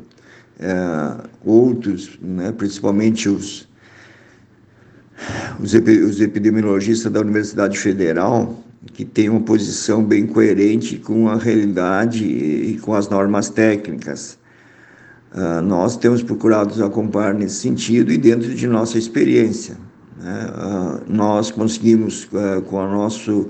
uh, 0.64 1.30
outros, 1.44 2.18
né, 2.22 2.52
principalmente 2.52 3.30
os 3.30 3.68
os, 5.60 5.74
os 5.74 6.22
epidemiologistas 6.22 7.12
da 7.12 7.22
Universidade 7.22 7.78
Federal, 7.78 8.64
que 8.94 9.06
têm 9.06 9.30
uma 9.30 9.42
posição 9.42 10.04
bem 10.04 10.28
coerente 10.28 10.98
com 10.98 11.30
a 11.30 11.36
realidade 11.36 12.26
e 12.26 12.78
com 12.80 12.94
as 12.94 13.08
normas 13.08 13.50
técnicas. 13.50 14.38
Uh, 15.34 15.62
nós 15.62 15.98
temos 15.98 16.22
procurado 16.22 16.84
acompanhar 16.84 17.34
nesse 17.34 17.56
sentido 17.56 18.12
e 18.12 18.18
dentro 18.18 18.54
de 18.54 18.68
nossa 18.68 18.98
experiência. 18.98 19.78
Né? 20.18 20.48
Uh, 20.48 21.12
nós 21.12 21.50
conseguimos, 21.50 22.26
uh, 22.26 22.62
com, 22.64 22.80
a 22.80 22.88
nosso, 22.88 23.50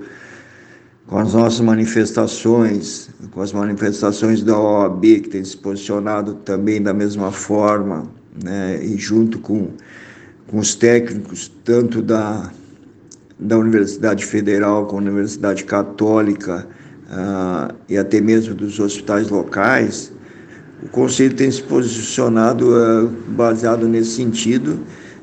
com 1.13 1.19
as 1.19 1.36
nossas 1.36 1.60
manifestações, 1.60 3.08
com 3.30 3.39
as 3.39 3.54
manifestações 3.54 4.41
da 4.41 4.60
OAB, 4.60 5.04
que 5.21 5.30
tem 5.30 5.45
se 5.45 5.56
posicionado 5.56 6.34
também 6.34 6.82
da 6.82 6.91
mesma 6.91 7.32
forma, 7.32 8.08
né? 8.43 8.84
e 8.84 8.97
junto 8.97 9.38
com 9.38 9.67
com 10.47 10.58
os 10.58 10.73
técnicos 10.73 11.52
tanto 11.63 12.02
da, 12.02 12.52
da 13.39 13.60
Universidade 13.60 14.26
Federal 14.26 14.88
como 14.88 15.04
da 15.04 15.12
Universidade 15.12 15.65
Católica 15.65 16.67
uh, 17.06 17.76
e 17.88 17.95
até 17.95 18.19
mesmo 18.19 18.56
dos 18.56 18.80
hospitais 18.80 19.30
locais, 19.30 20.12
o 20.82 20.89
Conselho 20.89 21.36
tem 21.36 21.52
se 21.52 21.62
posicionado 21.62 22.71
uh, 22.71 23.08
baseado 23.28 23.88
nesse 23.88 24.15
sentido 24.15 24.80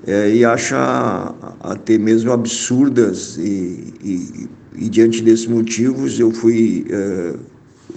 uh, 0.06 0.28
e 0.32 0.44
acha 0.44 1.34
até 1.58 1.98
mesmo 1.98 2.30
absurdas 2.30 3.36
e, 3.38 3.92
e, 4.04 4.59
e, 4.76 4.88
diante 4.88 5.22
desses 5.22 5.46
motivos 5.46 6.18
eu 6.18 6.30
fui 6.30 6.86
uh, 6.90 7.38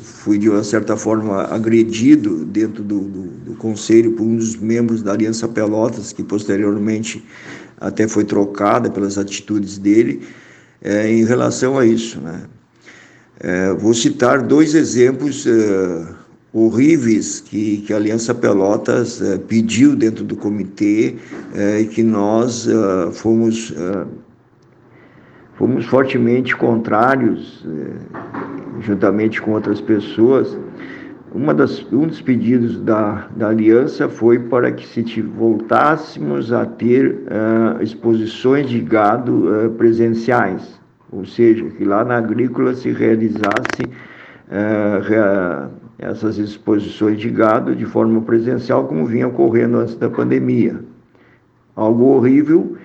fui 0.02 0.38
de 0.38 0.50
uma 0.50 0.64
certa 0.64 0.98
forma 0.98 1.44
agredido 1.44 2.46
dentro 2.46 2.84
do, 2.84 3.00
do, 3.02 3.24
do, 3.46 3.56
conselho 3.56 4.14
por 4.14 4.24
um 4.24 4.36
dos 4.36 4.56
membros 4.56 5.02
da 5.02 5.14
Aliança 5.14 5.48
Pelotas, 5.48 6.12
que 6.12 6.24
posteriormente 6.24 7.24
até 7.80 8.08
foi 8.08 8.24
trocada 8.24 8.90
pelas 8.90 9.18
atitudes 9.18 9.78
dele, 9.78 10.22
é, 10.82 11.10
em 11.12 11.24
relação 11.24 11.78
a 11.78 11.86
isso. 11.86 12.20
Né? 12.20 12.42
É, 13.40 13.74
vou 13.74 13.94
citar 13.94 14.42
dois 14.42 14.74
exemplos 14.76 15.46
horríveis 16.52 17.40
que, 17.40 17.78
que 17.86 17.94
a 17.94 17.98
Aliança 17.98 18.34
Pelotas 18.34 19.22
pediu 19.48 19.96
dentro 19.96 20.24
do 20.24 20.36
comitê 20.36 21.16
e 21.80 21.86
que 21.86 22.04
nós 22.04 22.68
fomos, 23.14 23.74
fomos 25.56 25.86
fortemente 25.86 26.56
contrários 26.56 27.66
juntamente 28.80 29.42
com 29.42 29.52
outras 29.52 29.82
pessoas, 29.82 30.58
uma 31.34 31.54
das, 31.54 31.84
um 31.92 32.06
dos 32.06 32.22
pedidos 32.22 32.80
da, 32.80 33.28
da 33.36 33.50
aliança 33.50 34.08
foi 34.08 34.38
para 34.38 34.72
que 34.72 34.86
se 34.86 35.22
voltássemos 35.22 36.54
a 36.54 36.66
ter 36.66 37.12
uh, 37.12 37.82
exposições 37.82 38.70
de 38.70 38.80
gado 38.80 39.50
uh, 39.50 39.70
presenciais, 39.72 40.80
ou 41.12 41.26
seja, 41.26 41.66
que 41.72 41.84
lá 41.84 42.06
na 42.06 42.18
agrícola 42.18 42.76
se 42.76 42.92
realizasse 42.92 43.84
uh, 44.48 45.72
essas 45.98 46.38
exposições 46.38 47.20
de 47.20 47.32
gado 47.32 47.76
de 47.76 47.86
forma 47.86 48.22
presencial, 48.22 48.86
como 48.86 49.06
vinha 49.06 49.28
ocorrendo 49.28 49.78
antes 49.78 49.96
da 49.96 50.10
pandemia. 50.10 50.82
Algo 51.76 52.16
horrível 52.16 52.78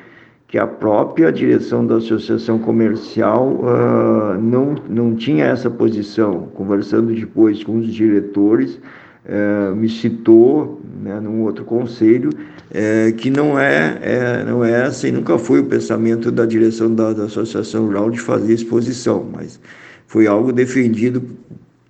que 0.49 0.57
a 0.57 0.67
própria 0.67 1.31
direção 1.31 1.87
da 1.87 1.97
associação 1.97 2.59
comercial 2.59 3.53
uh, 3.53 4.41
não, 4.41 4.75
não 4.89 5.15
tinha 5.15 5.45
essa 5.45 5.69
posição. 5.69 6.49
Conversando 6.55 7.15
depois 7.15 7.63
com 7.63 7.77
os 7.77 7.93
diretores, 7.93 8.81
uh, 9.27 9.77
me 9.77 9.91
citou, 9.91 10.81
né, 11.03 11.21
num 11.21 11.43
outro 11.43 11.67
conselho, 11.67 12.31
uh, 12.31 13.13
que 13.19 13.29
não 13.29 13.59
é, 13.59 13.99
é, 14.01 14.45
não 14.45 14.65
é 14.65 14.87
essa 14.87 15.07
e 15.07 15.13
nunca 15.13 15.37
foi 15.37 15.61
o 15.61 15.67
pensamento 15.67 16.33
da 16.33 16.47
direção 16.47 16.95
da, 16.95 17.13
da 17.13 17.25
Associação 17.25 17.85
Rural 17.85 18.11
de 18.11 18.19
fazer 18.19 18.55
exposição, 18.55 19.29
mas 19.31 19.61
foi 20.07 20.27
algo 20.27 20.51
defendido 20.51 21.23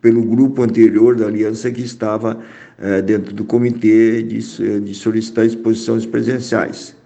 pelo 0.02 0.22
grupo 0.22 0.62
anterior 0.62 1.14
da 1.14 1.26
aliança 1.26 1.70
que 1.70 1.82
estava 1.82 2.38
eh, 2.78 3.02
dentro 3.02 3.34
do 3.34 3.44
comitê 3.44 4.22
de, 4.22 4.80
de 4.80 4.94
solicitar 4.94 5.44
exposições 5.44 6.06
presenciais. 6.06 6.97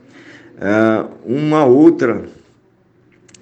Uh, 0.59 1.09
uma 1.25 1.65
outra, 1.65 2.25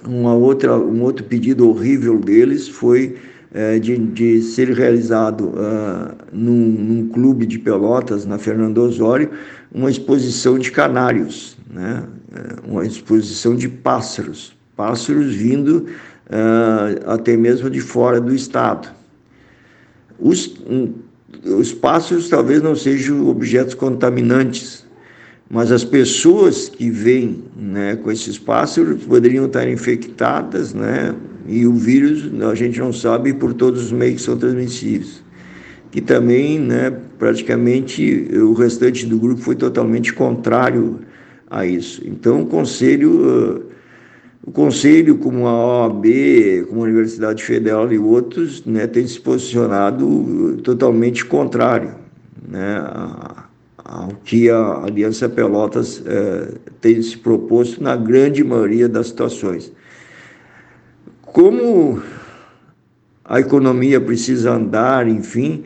uma 0.07 0.35
outra, 0.35 0.77
um 0.79 1.03
outro 1.03 1.25
pedido 1.25 1.69
horrível 1.69 2.19
deles 2.19 2.69
foi 2.69 3.17
uh, 3.53 3.79
de, 3.81 3.99
de, 3.99 4.43
ser 4.43 4.71
realizado 4.71 5.49
uh, 5.49 6.15
num, 6.33 6.55
num, 6.55 7.09
clube 7.09 7.45
de 7.45 7.59
Pelotas, 7.59 8.25
na 8.25 8.39
Fernando 8.39 8.79
Osório, 8.79 9.31
uma 9.73 9.91
exposição 9.91 10.59
de 10.59 10.71
canários, 10.71 11.57
né? 11.69 12.05
uma 12.67 12.87
exposição 12.87 13.57
de 13.57 13.69
pássaros, 13.69 14.57
pássaros 14.77 15.35
vindo 15.35 15.87
até 17.05 17.37
mesmo 17.37 17.69
de 17.69 17.81
fora 17.81 18.21
do 18.21 18.33
estado. 18.33 18.89
Os, 20.17 20.55
um, 20.69 20.93
os 21.45 21.73
pássaros 21.73 22.29
talvez 22.29 22.63
não 22.63 22.77
sejam 22.77 23.27
objetos 23.29 23.75
contaminantes, 23.75 24.85
mas 25.51 25.73
as 25.73 25.83
pessoas 25.83 26.69
que 26.69 26.89
vêm 26.89 27.43
né, 27.57 27.97
com 27.97 28.13
esses 28.13 28.39
pássaros 28.39 29.03
poderiam 29.03 29.47
estar 29.47 29.69
infectadas, 29.69 30.73
né, 30.73 31.13
e 31.49 31.67
o 31.67 31.75
vírus 31.75 32.31
a 32.45 32.55
gente 32.55 32.79
não 32.79 32.93
sabe 32.93 33.35
por 33.35 33.53
todos 33.53 33.87
os 33.87 33.93
meios 33.93 34.17
que 34.17 34.23
são 34.23 34.37
transmissíveis. 34.37 35.25
Que 35.91 36.01
também, 36.01 36.61
né, 36.61 36.97
praticamente, 37.19 38.29
o 38.33 38.53
restante 38.53 39.05
do 39.05 39.19
grupo 39.19 39.43
foi 39.43 39.57
totalmente 39.57 40.13
contrário 40.13 41.01
a 41.51 41.67
isso. 41.67 42.01
Então, 42.07 42.43
o 42.43 42.47
conselho, 42.47 43.65
o 44.47 44.53
conselho 44.53 45.19
como 45.19 45.49
a 45.49 45.83
OAB, 45.83 46.07
como 46.69 46.83
a 46.83 46.85
Universidade 46.85 47.43
Federal 47.43 47.93
e 47.93 47.99
outros, 47.99 48.65
né, 48.65 48.87
tem 48.87 49.05
se 49.05 49.19
posicionado 49.19 50.59
totalmente 50.63 51.25
contrário, 51.25 51.97
né, 52.49 52.81
ao 53.91 54.11
que 54.25 54.49
a 54.49 54.85
Aliança 54.85 55.29
Pelotas 55.29 56.01
eh, 56.07 56.55
tem 56.81 57.03
se 57.03 57.19
proposto 57.19 57.83
na 57.83 57.97
grande 57.97 58.45
maioria 58.45 58.89
das 58.89 59.09
situações. 59.09 59.73
Como 61.23 62.01
a 63.25 63.41
economia 63.41 64.01
precisa 64.01 64.53
andar, 64.53 65.09
enfim, 65.09 65.65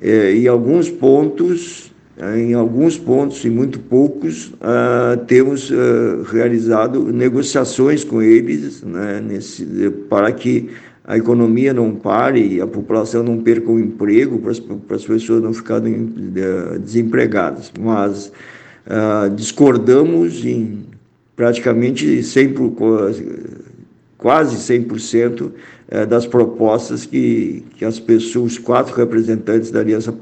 eh, 0.00 0.34
em 0.34 0.46
alguns 0.46 0.88
pontos, 0.88 1.92
em 2.36 2.54
alguns 2.54 2.96
pontos 2.96 3.44
e 3.44 3.50
muito 3.50 3.80
poucos, 3.80 4.52
ah, 4.60 5.18
temos 5.28 5.72
realizado 6.32 7.12
negociações 7.12 8.02
com 8.02 8.20
eles 8.20 8.82
né, 8.82 9.20
nesse, 9.20 9.64
para 10.08 10.32
que 10.32 10.68
a 11.08 11.16
economia 11.16 11.72
não 11.72 11.94
pare, 11.94 12.60
a 12.60 12.66
população 12.66 13.22
não 13.22 13.38
perca 13.38 13.72
o 13.72 13.80
emprego, 13.80 14.38
para 14.40 14.50
as, 14.50 14.60
para 14.60 14.94
as 14.94 15.06
pessoas 15.06 15.42
não 15.42 15.54
ficarem 15.54 16.12
eh, 16.36 16.78
desempregadas. 16.78 17.72
Mas 17.80 18.30
uh, 18.86 19.30
discordamos 19.34 20.44
em 20.44 20.84
praticamente 21.34 22.04
100%, 22.04 23.22
quase 24.18 24.56
100% 24.56 25.50
eh, 25.88 26.04
das 26.04 26.26
propostas 26.26 27.06
que, 27.06 27.64
que 27.78 27.86
as 27.86 27.98
pessoas, 27.98 28.52
os 28.52 28.58
quatro 28.58 28.94
representantes 28.94 29.70
da 29.70 29.80
Aliança, 29.80 30.14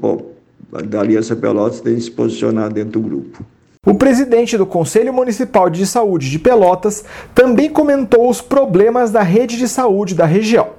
da 0.87 1.01
Aliança 1.01 1.35
Pelotas 1.35 1.81
têm 1.81 1.99
se 1.99 2.09
posicionado 2.09 2.73
dentro 2.73 2.91
do 2.91 3.01
grupo. 3.01 3.45
O 3.85 3.93
presidente 3.93 4.57
do 4.57 4.65
Conselho 4.65 5.13
Municipal 5.13 5.69
de 5.69 5.85
Saúde 5.85 6.29
de 6.29 6.39
Pelotas 6.39 7.03
também 7.35 7.69
comentou 7.69 8.29
os 8.29 8.39
problemas 8.39 9.11
da 9.11 9.21
rede 9.21 9.57
de 9.57 9.67
saúde 9.67 10.15
da 10.15 10.25
região. 10.25 10.76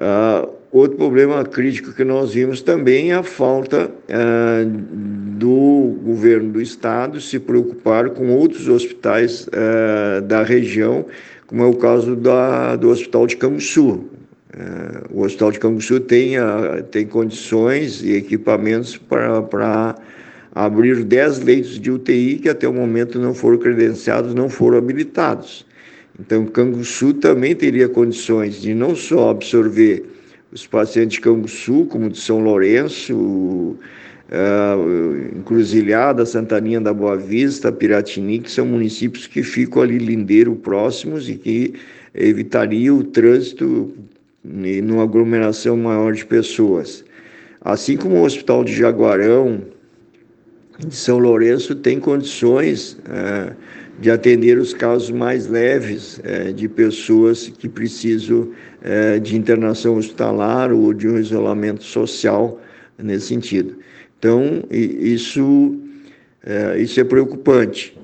Uh, 0.00 0.48
outro 0.70 0.96
problema 0.96 1.44
crítico 1.44 1.92
que 1.92 2.04
nós 2.04 2.32
vimos 2.32 2.62
também 2.62 3.10
é 3.10 3.16
a 3.16 3.22
falta 3.24 3.90
uh, 3.90 4.64
do 4.64 5.98
governo 6.04 6.52
do 6.52 6.62
estado 6.62 7.20
se 7.20 7.40
preocupar 7.40 8.10
com 8.10 8.30
outros 8.30 8.68
hospitais 8.68 9.48
uh, 9.48 10.22
da 10.22 10.44
região, 10.44 11.04
como 11.48 11.64
é 11.64 11.66
o 11.66 11.74
caso 11.74 12.14
da, 12.14 12.76
do 12.76 12.90
Hospital 12.90 13.26
de 13.26 13.36
Canguçu. 13.36 14.04
o 15.10 15.22
Hospital 15.22 15.50
de 15.50 15.58
Canguçu 15.58 15.98
tem, 15.98 16.34
tem 16.90 17.06
condições 17.06 18.02
e 18.02 18.12
equipamentos 18.12 18.96
para 18.98 19.96
abrir 20.54 21.02
10 21.04 21.40
leitos 21.40 21.80
de 21.80 21.90
UTI 21.90 22.38
que 22.38 22.48
até 22.48 22.68
o 22.68 22.72
momento 22.72 23.18
não 23.18 23.32
foram 23.32 23.56
credenciados, 23.58 24.34
não 24.34 24.50
foram 24.50 24.76
habilitados. 24.78 25.64
Então, 26.18 26.46
Canguçu 26.46 27.14
também 27.14 27.54
teria 27.54 27.88
condições 27.88 28.60
de 28.60 28.74
não 28.74 28.96
só 28.96 29.30
absorver 29.30 30.04
os 30.50 30.66
pacientes 30.66 31.14
de 31.14 31.20
Canguçu, 31.20 31.86
como 31.86 32.10
de 32.10 32.18
São 32.18 32.40
Lourenço, 32.40 33.14
uh, 33.14 33.78
Encruzilhada, 35.36 36.26
Santaninha 36.26 36.80
da 36.80 36.92
Boa 36.92 37.16
Vista, 37.16 37.70
Piratini, 37.70 38.40
que 38.40 38.50
são 38.50 38.66
municípios 38.66 39.26
que 39.26 39.42
ficam 39.42 39.82
ali 39.82 39.98
lindeiro 39.98 40.56
próximos 40.56 41.28
e 41.28 41.36
que 41.36 41.74
evitaria 42.14 42.92
o 42.92 43.04
trânsito 43.04 43.94
numa 44.42 45.02
aglomeração 45.02 45.76
maior 45.76 46.12
de 46.12 46.24
pessoas. 46.24 47.04
Assim 47.60 47.96
como 47.96 48.16
o 48.16 48.24
Hospital 48.24 48.64
de 48.64 48.74
Jaguarão, 48.74 49.62
de 50.78 50.94
São 50.94 51.18
Lourenço 51.18 51.74
tem 51.74 51.98
condições 51.98 52.96
é, 53.08 53.52
de 53.98 54.10
atender 54.10 54.58
os 54.58 54.72
casos 54.72 55.10
mais 55.10 55.48
leves 55.48 56.20
é, 56.22 56.52
de 56.52 56.68
pessoas 56.68 57.48
que 57.48 57.68
precisam 57.68 58.50
é, 58.82 59.18
de 59.18 59.36
internação 59.36 59.96
hospitalar 59.96 60.72
ou 60.72 60.94
de 60.94 61.08
um 61.08 61.18
isolamento 61.18 61.82
social 61.82 62.60
nesse 62.96 63.26
sentido. 63.26 63.76
Então, 64.18 64.62
isso, 64.70 65.76
é, 66.44 66.78
isso 66.78 67.00
é 67.00 67.04
preocupante. 67.04 67.96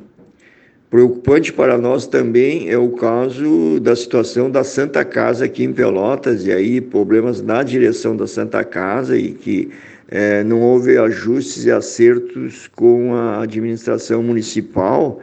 Preocupante 0.90 1.52
para 1.52 1.76
nós 1.76 2.06
também 2.06 2.70
é 2.70 2.78
o 2.78 2.90
caso 2.90 3.80
da 3.80 3.96
situação 3.96 4.48
da 4.48 4.62
Santa 4.62 5.04
Casa 5.04 5.44
aqui 5.44 5.64
em 5.64 5.72
Pelotas, 5.72 6.46
e 6.46 6.52
aí 6.52 6.80
problemas 6.80 7.42
na 7.42 7.64
direção 7.64 8.16
da 8.16 8.28
Santa 8.28 8.62
Casa 8.62 9.16
e 9.16 9.32
que 9.32 9.70
é, 10.08 10.44
não 10.44 10.60
houve 10.60 10.96
ajustes 10.96 11.64
e 11.64 11.70
acertos 11.72 12.68
com 12.76 13.14
a 13.14 13.42
administração 13.42 14.22
municipal 14.22 15.20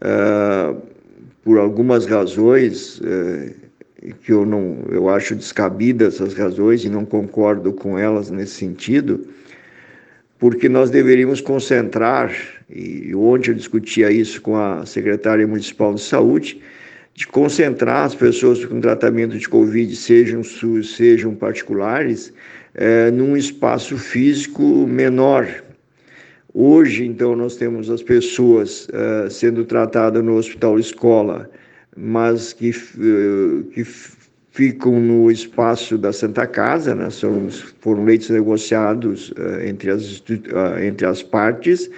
é, 0.00 0.74
por 1.44 1.58
algumas 1.58 2.06
razões 2.06 3.00
é, 3.04 3.52
que 4.22 4.32
eu 4.32 4.46
não 4.46 4.84
eu 4.90 5.08
acho 5.08 5.34
descabidas 5.34 6.14
essas 6.14 6.34
razões 6.34 6.84
e 6.84 6.88
não 6.88 7.04
concordo 7.04 7.72
com 7.72 7.98
elas 7.98 8.30
nesse 8.30 8.54
sentido 8.54 9.26
porque 10.38 10.68
nós 10.68 10.90
deveríamos 10.90 11.40
concentrar 11.40 12.32
e 12.70 13.14
ontem 13.14 13.50
eu 13.50 13.54
discutia 13.54 14.10
isso 14.10 14.40
com 14.40 14.56
a 14.56 14.86
secretária 14.86 15.46
municipal 15.46 15.94
de 15.94 16.00
saúde 16.00 16.60
de 17.18 17.26
concentrar 17.26 18.04
as 18.04 18.14
pessoas 18.14 18.64
com 18.64 18.80
tratamento 18.80 19.36
de 19.36 19.48
Covid, 19.48 19.96
sejam 19.96 20.40
sejam 20.84 21.34
particulares, 21.34 22.32
é, 22.72 23.10
num 23.10 23.36
espaço 23.36 23.98
físico 23.98 24.86
menor. 24.86 25.48
Hoje, 26.60 27.06
então, 27.06 27.36
nós 27.36 27.54
temos 27.54 27.88
as 27.88 28.02
pessoas 28.02 28.88
é, 28.92 29.30
sendo 29.30 29.64
tratadas 29.64 30.24
no 30.24 30.34
hospital 30.34 30.76
escola, 30.76 31.48
mas 31.96 32.52
que, 32.52 32.70
é, 32.70 33.72
que 33.72 33.84
ficam 34.50 34.98
no 34.98 35.30
espaço 35.30 35.96
da 35.96 36.12
Santa 36.12 36.48
Casa, 36.48 36.96
né? 36.96 37.10
São, 37.10 37.48
foram 37.80 38.04
leitos 38.04 38.28
negociados 38.30 39.32
é, 39.38 39.68
entre, 39.68 39.88
as, 39.88 40.20
entre 40.84 41.06
as 41.06 41.22
partes, 41.22 41.88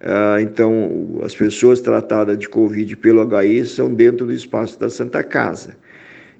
Uh, 0.00 0.38
então, 0.40 1.18
as 1.24 1.34
pessoas 1.34 1.80
tratadas 1.80 2.38
de 2.38 2.48
Covid 2.48 2.94
pelo 2.98 3.28
HI 3.40 3.66
são 3.66 3.92
dentro 3.92 4.26
do 4.26 4.32
espaço 4.32 4.78
da 4.78 4.88
Santa 4.88 5.24
Casa. 5.24 5.76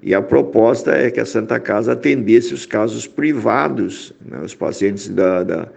E 0.00 0.14
a 0.14 0.22
proposta 0.22 0.92
é 0.92 1.10
que 1.10 1.18
a 1.18 1.26
Santa 1.26 1.58
Casa 1.58 1.94
atendesse 1.94 2.54
os 2.54 2.64
casos 2.64 3.08
privados, 3.08 4.14
né, 4.24 4.38
os 4.44 4.54
pacientes 4.54 5.08
da, 5.08 5.42
da 5.42 5.68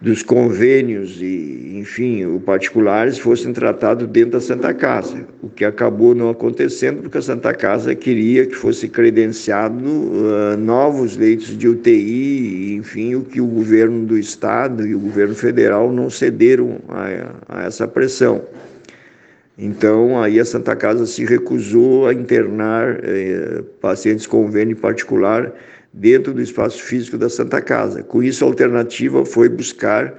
dos 0.00 0.22
convênios 0.22 1.20
e, 1.20 1.76
enfim, 1.76 2.24
os 2.24 2.42
particulares 2.42 3.18
fossem 3.18 3.52
tratados 3.52 4.06
dentro 4.06 4.32
da 4.32 4.40
Santa 4.40 4.72
Casa, 4.72 5.26
o 5.42 5.48
que 5.48 5.64
acabou 5.64 6.14
não 6.14 6.30
acontecendo 6.30 7.02
porque 7.02 7.18
a 7.18 7.22
Santa 7.22 7.52
Casa 7.52 7.94
queria 7.96 8.46
que 8.46 8.54
fosse 8.54 8.88
credenciado 8.88 9.84
uh, 9.84 10.56
novos 10.56 11.16
leitos 11.16 11.58
de 11.58 11.66
UTI, 11.66 12.74
enfim, 12.76 13.16
o 13.16 13.22
que 13.22 13.40
o 13.40 13.46
governo 13.46 14.06
do 14.06 14.16
estado 14.16 14.86
e 14.86 14.94
o 14.94 15.00
governo 15.00 15.34
federal 15.34 15.92
não 15.92 16.08
cederam 16.08 16.78
a, 16.88 17.58
a 17.60 17.66
essa 17.66 17.88
pressão. 17.88 18.42
Então, 19.58 20.22
aí 20.22 20.38
a 20.38 20.44
Santa 20.44 20.76
Casa 20.76 21.04
se 21.04 21.24
recusou 21.24 22.06
a 22.06 22.14
internar 22.14 23.00
eh, 23.02 23.64
pacientes 23.80 24.24
convênio 24.24 24.76
particular 24.76 25.52
dentro 25.92 26.32
do 26.32 26.40
espaço 26.40 26.82
físico 26.82 27.16
da 27.16 27.28
Santa 27.28 27.60
Casa. 27.60 28.02
Com 28.02 28.22
isso, 28.22 28.44
a 28.44 28.48
alternativa 28.48 29.24
foi 29.24 29.48
buscar 29.48 30.14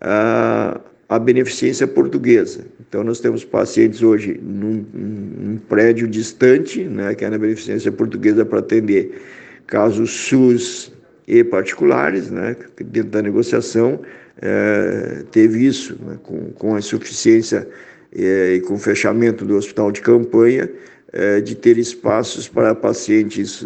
a, 0.00 0.80
a 1.08 1.18
beneficência 1.18 1.86
portuguesa. 1.86 2.64
Então, 2.86 3.02
nós 3.02 3.20
temos 3.20 3.44
pacientes 3.44 4.02
hoje 4.02 4.38
num, 4.42 4.84
num 4.92 5.56
prédio 5.68 6.06
distante, 6.06 6.84
né, 6.84 7.14
que 7.14 7.24
é 7.24 7.30
na 7.30 7.38
beneficência 7.38 7.90
portuguesa 7.90 8.44
para 8.44 8.58
atender 8.58 9.22
casos 9.66 10.10
SUS 10.10 10.92
e 11.26 11.42
particulares, 11.42 12.30
né, 12.30 12.54
dentro 12.76 13.10
da 13.10 13.22
negociação 13.22 14.00
é, 14.40 15.22
teve 15.30 15.66
isso, 15.66 15.96
né, 16.04 16.18
com, 16.22 16.50
com 16.52 16.74
a 16.74 16.78
insuficiência 16.78 17.66
é, 18.14 18.54
e 18.54 18.60
com 18.60 18.74
o 18.74 18.78
fechamento 18.78 19.44
do 19.44 19.56
hospital 19.56 19.92
de 19.92 20.00
campanha, 20.00 20.70
é, 21.12 21.40
de 21.40 21.54
ter 21.54 21.78
espaços 21.78 22.48
para 22.48 22.74
pacientes 22.74 23.64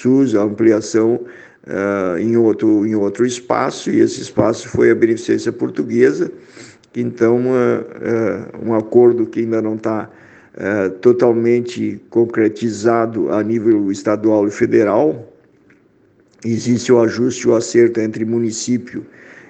SUS, 0.00 0.34
a 0.34 0.42
ampliação 0.42 1.20
uh, 1.66 2.18
em, 2.18 2.36
outro, 2.36 2.86
em 2.86 2.94
outro 2.94 3.26
espaço, 3.26 3.90
e 3.90 4.00
esse 4.00 4.20
espaço 4.20 4.68
foi 4.68 4.90
a 4.90 4.94
Beneficência 4.94 5.52
Portuguesa. 5.52 6.30
Então, 6.94 7.38
uh, 7.46 8.64
uh, 8.64 8.68
um 8.68 8.74
acordo 8.74 9.26
que 9.26 9.40
ainda 9.40 9.60
não 9.60 9.74
está 9.74 10.08
totalmente 11.00 12.02
concretizado 12.10 13.32
a 13.32 13.42
nível 13.42 13.90
estadual 13.90 14.46
e 14.46 14.50
federal. 14.50 15.32
Existe 16.44 16.92
o 16.92 17.00
ajuste, 17.00 17.48
o 17.48 17.54
acerto 17.54 18.00
entre 18.00 18.24
município 18.24 19.06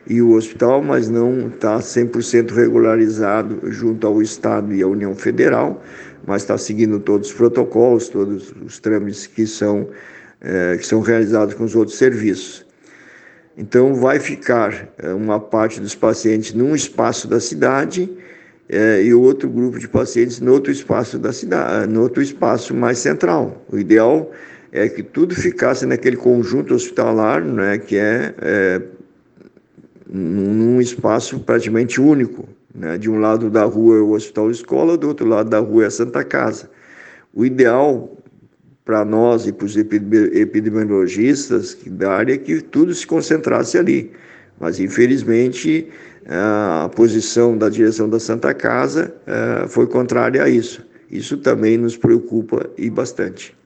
e 0.07 0.21
o 0.21 0.33
hospital, 0.35 0.83
mas 0.83 1.09
não 1.09 1.49
está 1.49 1.79
100% 1.79 2.51
regularizado 2.53 3.73
junto 3.73 4.07
ao 4.07 4.21
Estado 4.21 4.75
e 4.75 4.83
à 4.83 4.87
União 4.87 5.15
Federal, 5.15 5.83
mas 6.27 6.43
está 6.43 6.57
seguindo 6.59 7.01
todos 7.01 7.29
os 7.29 7.35
protocolos, 7.35 8.09
todos 8.09 8.55
os 8.65 8.79
trâmites 8.79 9.27
que 9.27 9.47
são 9.47 9.89
é, 10.41 10.77
que 10.77 10.87
são 10.87 11.01
realizados 11.01 11.55
com 11.55 11.65
os 11.65 11.75
outros 11.75 11.99
serviços. 11.99 12.65
Então, 13.57 13.95
vai 13.95 14.19
ficar 14.19 14.89
é, 14.99 15.13
uma 15.13 15.39
parte 15.39 15.81
dos 15.81 15.95
pacientes 15.95 16.55
num 16.55 16.75
espaço 16.75 17.29
da 17.29 17.41
cidade 17.41 18.11
é, 18.69 19.03
e 19.03 19.13
outro 19.13 19.51
grupo 19.51 19.79
de 19.79 19.89
pacientes 19.89 20.41
no 20.41 20.53
outro 20.53 20.71
espaço 20.73 21.19
da 21.19 21.33
cidade, 21.33 21.93
no 21.93 22.03
outro 22.03 22.23
espaço 22.23 22.75
mais 22.75 22.99
central. 22.99 23.65
O 23.71 23.79
ideal 23.79 24.31
é 24.73 24.89
que 24.89 25.03
tudo 25.03 25.35
ficasse 25.35 25.85
naquele 25.85 26.17
conjunto 26.17 26.75
hospitalar, 26.75 27.45
né, 27.45 27.79
que 27.79 27.97
é, 27.97 28.35
é 28.41 28.83
num 30.13 30.81
espaço 30.81 31.41
praticamente 31.41 32.01
único. 32.01 32.49
Né? 32.75 32.99
De 32.99 33.11
um 33.11 33.19
lado 33.19 33.51
da 33.51 33.65
rua 33.65 33.97
é 33.97 34.01
o 34.01 34.13
Hospital 34.13 34.51
Escola, 34.51 34.97
do 34.97 35.09
outro 35.09 35.27
lado 35.27 35.51
da 35.51 35.59
rua 35.59 35.85
é 35.85 35.87
a 35.87 35.91
Santa 35.91 36.25
Casa. 36.25 36.71
O 37.33 37.45
ideal 37.45 38.17
para 38.91 39.05
nós 39.05 39.47
e 39.47 39.53
para 39.53 39.67
os 39.67 39.77
epidemiologistas 39.77 41.79
da 41.87 42.11
área 42.11 42.37
que 42.37 42.61
tudo 42.61 42.93
se 42.93 43.07
concentrasse 43.07 43.79
ali. 43.79 44.11
Mas, 44.59 44.81
infelizmente, 44.81 45.87
a 46.27 46.91
posição 46.97 47.57
da 47.57 47.69
direção 47.69 48.09
da 48.09 48.19
Santa 48.19 48.53
Casa 48.53 49.15
eh, 49.29 49.67
foi 49.69 49.87
contrária 49.87 50.43
a 50.43 50.49
isso. 50.49 50.85
Isso 51.09 51.37
também 51.37 51.79
nos 51.79 51.97
preocupa 51.97 52.69
e 52.77 52.91
bastante. 52.91 53.57